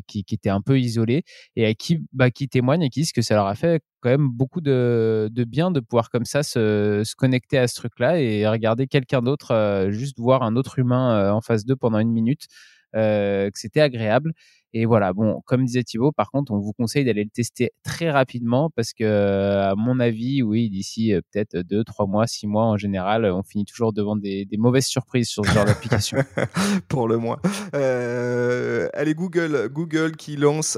qui, 0.07 0.23
qui 0.23 0.35
étaient 0.35 0.49
un 0.49 0.61
peu 0.61 0.79
isolés 0.79 1.23
et 1.55 1.65
à 1.65 1.73
qui 1.73 2.01
bah, 2.13 2.31
qui 2.31 2.47
témoignent 2.47 2.83
et 2.83 2.89
qui 2.89 3.01
disent 3.01 3.11
que 3.11 3.21
ça 3.21 3.35
leur 3.35 3.47
a 3.47 3.55
fait 3.55 3.81
quand 4.01 4.09
même 4.09 4.29
beaucoup 4.29 4.61
de, 4.61 5.29
bien 5.47 5.71
de 5.71 5.79
pouvoir 5.79 6.09
comme 6.09 6.25
ça 6.25 6.43
se, 6.43 7.03
se 7.05 7.15
connecter 7.15 7.57
à 7.57 7.67
ce 7.67 7.75
truc-là 7.75 8.19
et 8.21 8.47
regarder 8.47 8.87
quelqu'un 8.87 9.21
d'autre, 9.21 9.51
euh, 9.51 9.91
juste 9.91 10.19
voir 10.19 10.43
un 10.43 10.55
autre 10.55 10.79
humain 10.79 11.15
euh, 11.17 11.31
en 11.31 11.41
face 11.41 11.65
d'eux 11.65 11.75
pendant 11.75 11.99
une 11.99 12.11
minute, 12.11 12.47
euh, 12.95 13.49
que 13.51 13.59
c'était 13.59 13.81
agréable. 13.81 14.33
Et 14.79 14.85
voilà, 14.85 15.11
bon, 15.11 15.41
comme 15.47 15.65
disait 15.65 15.81
Thibaut, 15.81 16.11
par 16.11 16.29
contre, 16.29 16.51
on 16.51 16.59
vous 16.59 16.71
conseille 16.71 17.03
d'aller 17.03 17.23
le 17.23 17.31
tester 17.31 17.71
très 17.81 18.11
rapidement 18.11 18.69
parce 18.69 18.93
que, 18.93 19.71
à 19.71 19.73
mon 19.75 19.99
avis, 19.99 20.43
oui, 20.43 20.69
d'ici 20.69 21.15
peut-être 21.31 21.57
deux, 21.57 21.83
trois 21.83 22.05
mois, 22.05 22.27
six 22.27 22.45
mois 22.45 22.65
en 22.65 22.77
général, 22.77 23.25
on 23.25 23.41
finit 23.41 23.65
toujours 23.65 23.91
devant 23.91 24.15
des, 24.15 24.47
mauvaises 24.55 24.85
surprises 24.85 25.29
sur 25.29 25.43
ce 25.45 25.51
genre 25.51 25.65
d'application. 25.65 26.19
Pour 26.89 27.07
le 27.07 27.17
moins. 27.17 27.39
allez, 27.73 29.15
Google, 29.15 29.67
Google 29.71 30.15
qui 30.15 30.35
lance 30.35 30.77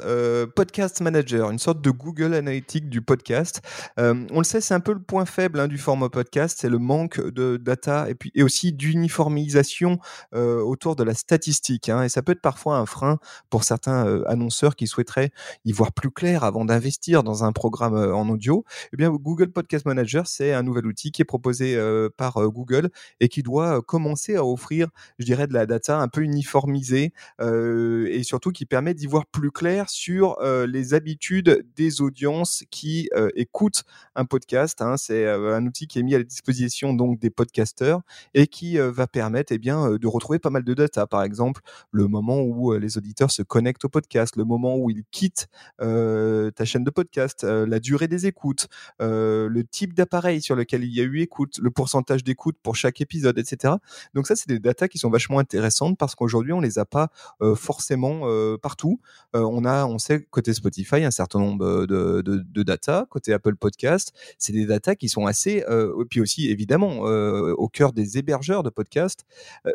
Podcast 0.56 1.02
Manager, 1.02 1.52
une 1.52 1.60
sorte 1.60 1.82
de 1.82 1.92
Google 1.92 2.36
analytique 2.36 2.88
du 2.88 3.02
podcast. 3.02 3.60
on 3.98 4.38
le 4.38 4.46
sait, 4.46 4.62
c'est 4.62 4.74
un 4.74 4.80
peu 4.80 4.94
le 4.94 5.02
point 5.02 5.26
faible 5.26 5.60
hein, 5.60 5.68
du 5.68 5.78
format 5.78 6.08
podcast, 6.08 6.60
c'est 6.62 6.70
le 6.70 6.80
manque 6.80 7.20
de 7.20 7.58
data 7.58 8.10
et 8.10 8.16
puis 8.16 8.32
et 8.34 8.44
aussi 8.44 8.72
d'uniformisation 8.72 10.00
autour 10.32 10.96
de 10.96 11.04
la 11.04 11.16
statistique. 11.16 11.90
Hein, 11.90 12.04
et 12.04 12.10
ça 12.10 12.22
peut 12.22 12.32
être 12.32 12.42
parfois 12.42 12.78
un 12.78 12.86
frein 12.86 13.20
pour 13.50 13.66
certains 13.66 13.89
annonceurs 14.28 14.76
qui 14.76 14.88
souhaiteraient 14.88 15.32
y 15.66 15.72
voir 15.72 15.92
plus 15.92 16.12
clair 16.12 16.44
avant 16.44 16.66
d'investir 16.66 17.24
dans 17.24 17.44
un 17.44 17.52
programme 17.52 17.96
en 17.96 18.30
audio. 18.30 18.64
Eh 18.94 18.98
bien, 18.98 19.10
Google 19.10 19.52
Podcast 19.52 19.86
Manager, 19.86 20.28
c'est 20.28 20.54
un 20.54 20.64
nouvel 20.64 20.86
outil 20.86 21.12
qui 21.12 21.22
est 21.22 21.26
proposé 21.26 21.78
par 22.18 22.34
Google 22.50 22.90
et 23.20 23.30
qui 23.30 23.44
doit 23.44 23.82
commencer 23.82 24.36
à 24.36 24.46
offrir, 24.46 24.90
je 25.18 25.26
dirais, 25.26 25.48
de 25.48 25.54
la 25.54 25.66
data 25.66 26.00
un 26.00 26.08
peu 26.08 26.22
uniformisée 26.22 27.14
et 27.42 28.24
surtout 28.24 28.52
qui 28.52 28.66
permet 28.66 28.94
d'y 28.94 29.08
voir 29.08 29.26
plus 29.26 29.52
clair 29.52 29.90
sur 29.90 30.38
les 30.42 30.94
habitudes 30.94 31.66
des 31.76 32.02
audiences 32.02 32.64
qui 32.70 33.10
écoutent 33.36 33.84
un 34.16 34.26
podcast. 34.26 34.82
Hein. 34.82 34.96
C'est 34.98 35.28
un 35.28 35.66
outil 35.66 35.88
qui 35.88 36.00
est 36.00 36.04
mis 36.04 36.16
à 36.16 36.18
la 36.18 36.24
disposition 36.24 36.94
donc 36.94 37.20
des 37.20 37.30
podcasteurs 37.30 38.02
et 38.34 38.48
qui 38.48 38.78
va 38.78 39.08
permettre 39.08 39.54
eh 39.54 39.58
bien, 39.58 39.98
de 39.98 40.08
retrouver 40.08 40.40
pas 40.40 40.50
mal 40.50 40.64
de 40.64 40.74
data. 40.74 41.08
Par 41.08 41.24
exemple, 41.24 41.62
le 41.92 42.08
moment 42.08 42.42
où 42.42 42.74
les 42.74 42.98
auditeurs 42.98 43.32
se 43.32 43.42
connectent 43.42 43.69
au 43.84 43.90
podcast, 43.90 44.36
le 44.36 44.44
moment 44.44 44.78
où 44.78 44.90
ils 44.90 45.04
quittent 45.12 45.48
ta 45.80 46.66
chaîne 46.66 46.84
de 46.84 46.90
podcast, 46.90 47.44
la 47.44 47.80
durée 47.80 48.08
des 48.08 48.26
écoutes, 48.26 48.68
le 49.00 49.62
type 49.64 49.94
d'appareil 49.94 50.42
sur 50.42 50.56
lequel 50.56 50.84
il 50.84 50.94
y 50.94 51.02
a 51.02 51.04
eu 51.04 51.22
écoute, 51.22 51.60
le 51.62 51.72
pourcentage 51.72 52.24
d'écoute 52.24 52.58
pour 52.62 52.76
chaque 52.76 53.02
épisode, 53.02 53.38
etc. 53.38 53.76
Donc 54.14 54.28
ça, 54.28 54.36
c'est 54.36 54.48
des 54.48 54.60
data 54.60 54.88
qui 54.88 54.98
sont 54.98 55.10
vachement 55.10 55.40
intéressantes 55.40 55.98
parce 55.98 56.16
qu'aujourd'hui, 56.16 56.54
on 56.54 56.60
les 56.60 56.80
a 56.80 56.86
pas 56.86 57.10
forcément 57.56 58.22
partout. 58.62 59.00
on 59.34 59.66
a, 59.66 59.86
on 59.86 59.98
sait 59.98 60.26
côté 60.30 60.54
Spotify 60.54 61.04
un 61.04 61.12
certain 61.12 61.40
nombre 61.40 61.86
de, 61.86 62.22
de, 62.22 62.44
de 62.46 62.64
data, 62.64 63.08
côté 63.10 63.34
Apple 63.34 63.56
Podcast, 63.56 64.14
c'est 64.38 64.54
des 64.54 64.66
data 64.66 64.96
qui 64.96 65.10
sont 65.10 65.26
assez, 65.26 65.64
et 65.68 66.06
puis 66.10 66.22
aussi 66.22 66.50
évidemment 66.50 67.00
au 67.00 67.68
cœur 67.68 67.94
des 67.94 68.18
hébergeurs 68.18 68.64
de 68.64 68.70
podcasts, 68.70 69.26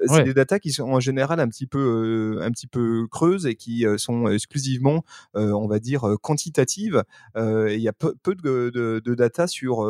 c'est 0.07 0.25
des 0.25 0.35
data 0.35 0.59
qui 0.59 0.73
sont 0.73 0.85
en 0.85 1.01
général 1.01 1.41
un 1.41 1.49
petit 1.49 1.67
peu, 1.67 2.39
un 2.43 2.51
petit 2.51 2.67
peu 2.67 3.07
creuses 3.11 3.47
et 3.47 3.55
qui 3.55 3.84
sont 3.97 4.29
exclusivement, 4.29 5.05
on 5.35 5.67
va 5.67 5.79
dire, 5.79 6.17
quantitatives. 6.23 7.03
Il 7.37 7.81
y 7.81 7.89
a 7.89 7.93
peu, 7.93 8.35
de, 8.35 9.15
data 9.15 9.47
sur 9.47 9.83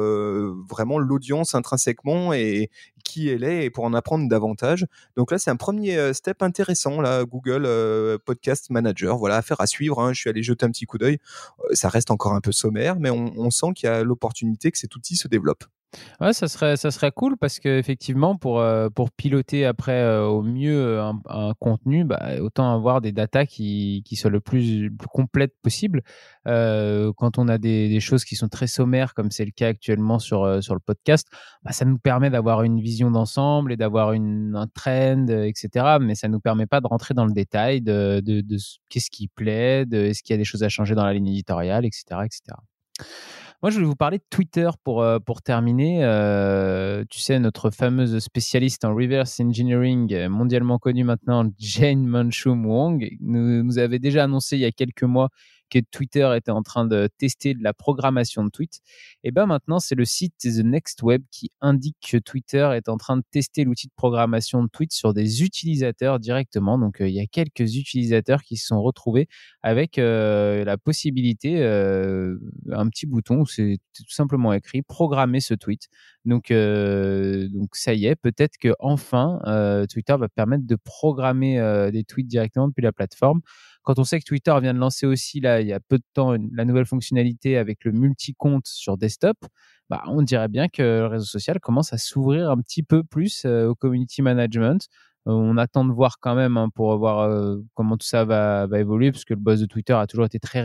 vraiment 0.69 0.99
l'audience 0.99 1.55
intrinsèquement 1.55 2.33
et 2.33 2.71
qui 3.05 3.29
elle 3.29 3.45
est 3.45 3.67
et 3.67 3.71
pour 3.71 3.85
en 3.85 3.95
apprendre 3.95 4.29
davantage. 4.29 4.87
Donc 5.17 5.31
là, 5.31 5.39
c'est 5.39 5.51
un 5.51 5.57
premier 5.57 6.13
step 6.15 6.43
intéressant, 6.43 7.01
là, 7.01 7.25
Google 7.25 7.69
Podcast 8.25 8.71
Manager. 8.71 9.19
Voilà, 9.19 9.37
affaire 9.37 9.61
à 9.61 9.67
suivre. 9.67 10.01
Hein. 10.01 10.13
Je 10.13 10.21
suis 10.21 10.31
allé 10.31 10.43
jeter 10.43 10.67
un 10.67 10.71
petit 10.71 10.87
coup 10.87 10.99
d'œil. 10.99 11.19
Ça 11.73 11.89
reste 11.89 12.11
encore 12.11 12.35
un 12.35 12.41
peu 12.41 12.53
sommaire, 12.53 12.99
mais 12.99 13.11
on, 13.11 13.33
on 13.37 13.51
sent 13.51 13.69
qu'il 13.75 13.89
y 13.89 13.93
a 13.93 14.03
l'opportunité 14.03 14.71
que 14.71 14.79
cet 14.79 14.95
outil 14.97 15.17
se 15.17 15.29
développe. 15.29 15.65
Ouais, 16.21 16.33
ça 16.33 16.49
serait, 16.49 16.77
ça 16.77 16.91
serait 16.91 17.13
cool 17.13 17.37
parce 17.37 17.59
qu'effectivement, 17.59 18.37
pour, 18.37 18.61
euh, 18.61 18.89
pour 18.89 19.11
piloter 19.11 19.65
après 19.65 20.01
euh, 20.01 20.27
au 20.27 20.43
mieux 20.43 20.77
euh, 20.77 21.13
un, 21.29 21.55
contenu, 21.59 22.05
bah, 22.05 22.41
autant 22.41 22.73
avoir 22.73 23.01
des 23.01 23.13
datas 23.13 23.47
qui, 23.47 24.03
qui 24.05 24.17
soient 24.17 24.31
le 24.31 24.41
plus, 24.41 24.91
plus 24.97 25.09
complètes 25.09 25.55
possible. 25.63 26.03
quand 26.47 27.39
on 27.39 27.49
a 27.49 27.59
des, 27.59 27.89
des, 27.89 28.01
choses 28.01 28.25
qui 28.25 28.37
sont 28.37 28.49
très 28.49 28.67
sommaires, 28.67 29.15
comme 29.15 29.31
c'est 29.31 29.45
le 29.45 29.51
cas 29.51 29.69
actuellement 29.69 30.19
sur, 30.19 30.63
sur 30.63 30.75
le 30.75 30.81
podcast, 30.81 31.29
bah, 31.63 31.73
ça 31.73 31.85
nous 31.85 31.99
permet 31.99 32.31
d'avoir 32.31 32.63
une 32.63 32.81
vision 32.81 33.11
d'ensemble 33.11 33.73
et 33.73 33.77
d'avoir 33.77 34.11
un 34.11 34.67
trend, 34.75 35.27
etc. 35.29 35.97
Mais 36.01 36.15
ça 36.15 36.29
ne 36.29 36.35
nous 36.35 36.41
permet 36.41 36.67
pas 36.67 36.81
de 36.81 36.87
rentrer 36.87 37.15
dans 37.15 37.25
le 37.27 37.33
détail 37.33 37.81
de, 37.81 38.21
de, 38.25 38.41
de 38.41 38.57
qu'est-ce 38.89 39.11
qui 39.11 39.29
plaît, 39.29 39.87
de 39.87 39.99
est-ce 39.99 40.23
qu'il 40.23 40.35
y 40.35 40.35
a 40.35 40.39
des 40.39 40.45
choses 40.45 40.63
à 40.63 40.69
changer 40.69 40.95
dans 40.95 41.05
la 41.05 41.13
ligne 41.15 41.29
éditoriale, 41.29 41.85
etc. 41.85 42.05
etc. 42.25 42.57
Moi, 43.65 43.71
je 43.71 43.77
voulais 43.77 43.87
vous 43.87 43.97
parler 43.97 44.19
de 44.19 44.25
Twitter 44.29 44.69
pour, 44.85 45.01
euh, 45.01 45.19
pour 45.21 45.41
terminer. 45.41 46.05
Euh, 46.05 47.03
tu 47.09 47.19
sais, 47.19 47.39
notre 47.39 47.71
fameuse 47.71 48.19
spécialiste 48.19 48.85
en 48.85 48.95
reverse 48.95 49.41
engineering, 49.41 50.13
euh, 50.13 50.29
mondialement 50.29 50.79
connue 50.79 51.03
maintenant, 51.03 51.51
Jane 51.59 52.05
Manchum 52.05 52.67
Wong, 52.67 53.09
nous, 53.21 53.63
nous 53.65 53.79
avait 53.79 53.99
déjà 53.99 54.25
annoncé 54.25 54.59
il 54.59 54.61
y 54.61 54.67
a 54.67 54.71
quelques 54.71 55.05
mois 55.05 55.31
que 55.71 55.79
Twitter 55.91 56.31
était 56.37 56.51
en 56.51 56.63
train 56.63 56.87
de 56.87 57.09
tester 57.19 57.55
de 57.55 57.63
la 57.63 57.73
programmation 57.73 58.45
de 58.45 58.51
tweets, 58.51 58.81
et 59.23 59.31
ben 59.31 59.47
maintenant 59.47 59.79
c'est 59.79 59.95
le 59.95 60.05
site 60.05 60.35
The 60.39 60.65
Next 60.65 61.03
Web 61.03 61.23
qui 61.31 61.51
indique 61.61 61.97
que 62.11 62.17
Twitter 62.19 62.71
est 62.75 62.89
en 62.89 62.97
train 62.97 63.17
de 63.17 63.23
tester 63.31 63.65
l'outil 63.65 63.89
de 63.89 63.93
programmation 63.97 64.63
de 64.63 64.69
tweets 64.69 64.93
sur 64.93 65.15
des 65.15 65.43
utilisateurs 65.43 66.19
directement. 66.19 66.79
Donc 66.79 67.01
euh, 67.01 67.09
il 67.09 67.15
y 67.15 67.21
a 67.21 67.27
quelques 67.27 67.77
utilisateurs 67.77 68.43
qui 68.43 68.57
se 68.57 68.67
sont 68.67 68.83
retrouvés 68.83 69.29
avec 69.63 69.99
euh, 69.99 70.65
la 70.65 70.77
possibilité, 70.77 71.63
euh, 71.63 72.37
un 72.71 72.89
petit 72.89 73.07
bouton 73.07 73.41
où 73.41 73.47
c'est 73.47 73.79
tout 73.95 74.05
simplement 74.09 74.53
écrit 74.53 74.83
programmer 74.83 75.41
ce 75.41 75.55
tweet. 75.55 75.89
Donc, 76.25 76.51
donc 76.51 77.77
ça 77.77 77.93
y 77.93 78.07
est, 78.07 78.17
peut-être 78.17 78.57
que 78.59 78.75
enfin 78.79 79.41
Twitter 79.91 80.17
va 80.19 80.29
permettre 80.29 80.67
de 80.67 80.77
programmer 80.77 81.91
des 81.93 82.03
tweets 82.03 82.27
directement 82.27 82.69
depuis 82.69 82.81
la 82.81 82.93
plateforme. 82.93 83.43
Quand 83.85 83.99
on 83.99 84.05
sait 84.05 84.19
que 84.19 84.25
Twitter 84.25 84.55
vient 84.61 84.75
de 84.75 84.79
lancer 84.79 85.07
aussi, 85.07 85.41
là, 85.41 85.61
il 85.61 85.69
y 85.69 85.73
a 85.73 85.81
peu 85.81 85.99
de 85.99 86.05
temps, 86.15 86.35
la 86.53 86.65
nouvelle 86.65 86.87
fonctionnalité 86.87 87.57
avec 87.59 87.85
le 87.85 87.93
multi-compte 87.93 88.67
sur 88.67 88.97
desktop, 88.97 89.37
bah, 89.91 90.03
on 90.07 90.23
dirait 90.23 90.49
bien 90.49 90.69
que 90.69 90.83
le 90.83 91.07
réseau 91.07 91.27
social 91.27 91.61
commence 91.61 91.93
à 91.93 91.99
s'ouvrir 91.99 92.51
un 92.51 92.57
petit 92.59 92.83
peu 92.83 93.05
plus 93.05 93.45
euh, 93.45 93.69
au 93.69 93.75
community 93.75 94.23
management. 94.23 94.89
Euh, 95.29 95.33
on 95.33 95.57
attend 95.59 95.85
de 95.85 95.93
voir 95.93 96.17
quand 96.21 96.35
même 96.35 96.57
hein, 96.57 96.69
pour 96.75 96.97
voir 96.99 97.21
euh, 97.21 97.59
comment 97.75 97.97
tout 97.97 98.07
ça 98.07 98.25
va, 98.25 98.67
évoluer, 98.79 99.13
parce 99.13 99.25
que 99.25 99.35
le 99.35 99.41
boss 99.41 99.61
de 99.61 99.67
Twitter 99.67 99.93
a 99.93 100.07
toujours 100.07 100.27
été 100.27 100.39
très 100.41 100.63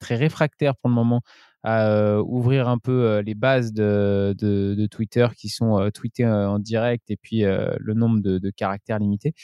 réfractaire 0.00 0.76
pour 0.76 0.88
le 0.88 0.94
moment 0.94 1.20
à 1.64 2.20
ouvrir 2.22 2.68
un 2.68 2.78
peu 2.78 3.18
les 3.20 3.34
bases 3.34 3.72
de, 3.72 4.34
de, 4.38 4.74
de 4.74 4.86
Twitter 4.86 5.26
qui 5.36 5.48
sont 5.48 5.90
tweetées 5.92 6.26
en 6.26 6.58
direct 6.58 7.10
et 7.10 7.16
puis 7.16 7.42
le 7.42 7.94
nombre 7.94 8.20
de, 8.20 8.38
de, 8.38 8.50
caractères 8.50 8.98
limités. 8.98 9.34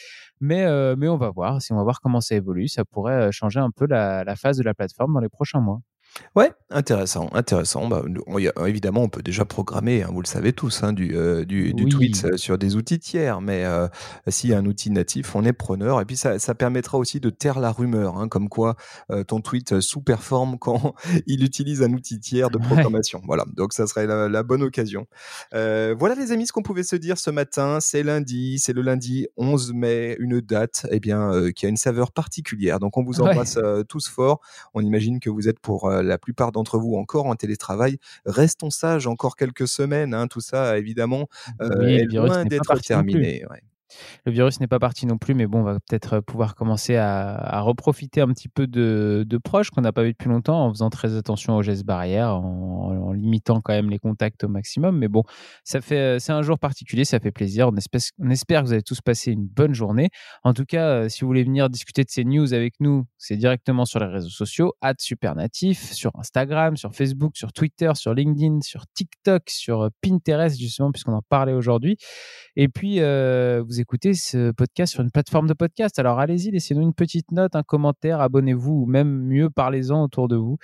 Mais, 0.41 0.65
mais 0.97 1.09
on 1.09 1.17
va 1.17 1.31
voir, 1.31 1.61
si 1.61 1.73
on 1.73 1.77
va 1.77 1.83
voir 1.83 2.01
comment 2.01 2.21
ça 2.21 2.35
évolue, 2.37 2.69
ça 2.69 2.85
pourrait 2.85 3.33
changer 3.33 3.61
un 3.61 3.71
peu 3.71 3.87
la, 3.87 4.25
la 4.25 4.37
phase 4.37 4.59
de 4.59 4.63
la 4.63 4.75
plateforme 4.75 5.15
dans 5.15 5.21
les 5.21 5.29
prochains 5.29 5.61
mois. 5.61 5.81
Ouais, 6.37 6.51
intéressant, 6.71 7.29
intéressant. 7.33 7.87
Bah, 7.87 8.03
évidemment, 8.67 9.03
on 9.03 9.09
peut 9.09 9.23
déjà 9.23 9.45
programmer, 9.45 10.03
hein, 10.03 10.11
vous 10.13 10.21
le 10.21 10.27
savez 10.27 10.53
tous, 10.53 10.83
hein, 10.83 10.93
du, 10.93 11.17
euh, 11.17 11.45
du, 11.45 11.75
du 11.75 11.87
tweet 11.87 12.25
euh, 12.25 12.37
sur 12.37 12.59
des 12.59 12.75
outils 12.75 12.99
tiers, 12.99 13.41
mais 13.41 13.65
euh, 13.65 13.87
s'il 14.27 14.51
y 14.51 14.55
a 14.55 14.59
un 14.59 14.67
outil 14.67 14.91
natif, 14.91 15.37
on 15.37 15.45
est 15.45 15.53
preneur. 15.53 16.01
Et 16.01 16.05
puis 16.05 16.17
ça, 16.17 16.41
ça 16.41 16.57
permettra 16.57 16.99
aussi 16.99 17.21
de 17.21 17.31
taire 17.31 17.61
la 17.61 17.71
rumeur, 17.71 18.19
hein, 18.19 18.27
comme 18.29 18.49
quoi 18.49 18.77
ton 19.29 19.41
tweet 19.41 19.81
sous-performe 19.81 20.59
quand 20.61 20.95
il 21.27 21.45
utilise 21.45 21.83
un 21.83 21.93
outil 21.93 22.19
tiers 22.19 22.51
de 22.51 22.59
programmation. 22.59 23.21
Voilà, 23.25 23.45
donc 23.57 23.73
ça 23.73 23.87
serait 23.87 24.07
la, 24.07 24.43
bonne 24.43 24.63
occasion. 24.63 25.07
voilà 25.53 26.15
les 26.17 26.33
amis, 26.33 26.47
ce 26.47 26.53
qu'on 26.53 26.63
pouvait 26.63 26.83
se 26.83 26.97
dire 26.97 27.19
ce 27.19 27.31
matin, 27.31 27.79
c'est 27.81 28.03
lundi, 28.03 28.59
c'est 28.59 28.73
le 28.73 28.83
lundi 28.83 29.29
11 29.37 29.73
mai, 29.73 30.17
une 30.19 30.41
date 30.41 30.87
eh 30.91 30.99
bien, 30.99 31.51
qui 31.55 31.67
a 31.67 31.69
une 31.69 31.77
saveur 31.77 32.11
particulière. 32.11 32.81
Donc 32.81 32.97
on 32.97 33.05
vous 33.05 33.21
embrasse 33.21 33.59
tous 33.89 34.09
fort. 34.09 34.41
On 34.75 34.81
imagine 34.81 35.21
que 35.21 35.31
vous 35.31 35.49
êtes 35.49 35.61
pour 35.61 35.91
la 36.05 36.19
plupart 36.19 36.53
d'entre 36.53 36.79
vous 36.79 36.97
encore 36.97 37.27
en 37.27 37.35
télétravail. 37.35 37.99
Restons 38.27 38.71
sages 38.71 39.07
encore 39.07 39.37
quelques 39.37 39.69
semaines. 39.69 40.15
Hein, 40.15 40.29
tout 40.29 40.41
ça, 40.41 40.79
évidemment, 40.79 41.29
euh, 41.61 41.81
est 41.83 42.05
loin 42.05 42.45
d'être 42.45 42.79
terminé. 42.81 43.45
Le 44.27 44.33
virus 44.33 44.61
n'est 44.61 44.67
pas 44.67 44.79
parti 44.79 45.07
non 45.07 45.19
plus, 45.19 45.35
mais 45.35 45.47
bon, 45.47 45.61
on 45.61 45.65
va 45.65 45.75
peut-être 45.75 46.21
pouvoir 46.21 46.55
commencer 46.55 46.97
à, 46.97 47.61
reprofiter 47.61 48.21
un 48.21 48.29
petit 48.29 48.49
peu 48.49 48.67
de, 48.67 49.39
proches 49.43 49.71
qu'on 49.71 49.81
n'a 49.81 49.93
pas 49.93 50.03
vu 50.03 50.13
depuis 50.13 50.29
longtemps 50.29 50.67
en 50.67 50.71
faisant 50.73 50.91
très 50.91 51.17
attention 51.17 51.57
aux 51.57 51.63
gestes 51.63 51.85
barrières, 51.85 52.37
en, 52.37 53.13
limitant 53.13 53.61
quand 53.61 53.73
même 53.73 53.91
les 53.91 53.99
contacts 53.99 54.45
au 54.45 54.49
maximum. 54.49 54.99
Mais 54.99 55.09
bon, 55.09 55.23
ça 55.65 55.81
fait, 55.81 56.19
c'est 56.21 56.33
un 56.33 56.43
jour 56.43 56.59
particulier, 56.59 57.05
ça 57.05 57.21
fait 57.21 57.31
plaisir. 57.31 57.69
On 57.69 57.77
espère, 58.31 58.63
que 58.63 58.67
vous 58.67 58.73
avez 58.73 58.83
tous 58.83 59.01
passé 59.01 59.33
une 59.33 59.47
bonne 59.47 59.75
journée. 59.75 60.11
En 60.43 60.53
tout 60.53 60.65
cas, 60.65 60.87
euh, 60.89 61.09
si 61.09 61.21
vous 61.21 61.29
voulez 61.29 61.45
venir 61.45 61.71
discuter 61.71 62.03
de 62.03 62.11
ces 62.11 62.25
news 62.25 62.53
avec 62.53 62.75
nous, 62.81 63.05
c'est 63.19 63.37
directement 63.37 63.85
sur 63.85 64.01
les 64.01 64.07
réseaux 64.07 64.29
sociaux, 64.29 64.73
@supernatif, 64.99 65.93
sur 65.93 66.11
Instagram, 66.19 66.77
sur 66.77 66.95
Facebook, 66.95 67.37
sur 67.37 67.53
Twitter, 67.53 67.93
sur 67.95 68.15
LinkedIn, 68.15 68.61
sur 68.63 68.85
TikTok, 68.95 69.43
sur 69.49 69.89
Pinterest 70.03 70.59
justement 70.59 70.93
puisqu'on 70.93 71.15
en 71.15 71.23
parlait 71.23 71.53
aujourd'hui. 71.53 71.97
Et 72.57 72.69
puis, 72.69 73.01
euh, 73.01 73.63
vous 73.67 73.81
écoutez 73.85 74.15
ce 74.15 74.51
podcast 74.51 74.95
sur 74.95 75.03
une 75.03 75.11
plateforme 75.11 75.47
de 75.47 75.53
podcast. 75.53 75.99
Alors 75.99 76.19
allez-y, 76.19 76.51
laissez-nous 76.51 76.81
une 76.81 76.95
petite 76.95 77.33
note, 77.33 77.55
un 77.55 77.63
commentaire, 77.63 78.23
abonnez-vous 78.23 78.73
ou 78.73 78.87
même 78.87 79.27
mieux, 79.27 79.51
parlez-en 79.51 80.03
autour 80.03 80.27
de 80.27 80.37
vous. 80.37 80.57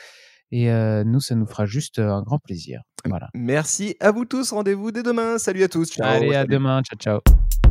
Et 0.50 0.70
euh, 0.70 1.04
nous, 1.04 1.20
ça 1.20 1.35
nous 1.35 1.46
fera 1.46 1.66
juste 1.66 1.98
euh, 1.98 2.11
un 2.11 2.22
grand 2.22 2.38
plaisir. 2.38 2.80
Voilà. 3.04 3.28
Merci 3.35 3.94
à 4.00 4.11
vous 4.11 4.24
tous. 4.24 4.52
Rendez-vous 4.52 4.90
dès 4.90 5.02
demain. 5.02 5.37
Salut 5.37 5.62
à 5.62 5.68
tous. 5.68 6.00
Allez, 6.00 6.35
à 6.35 6.46
demain. 6.46 6.83
Ciao, 6.83 6.98
ciao. 6.98 7.69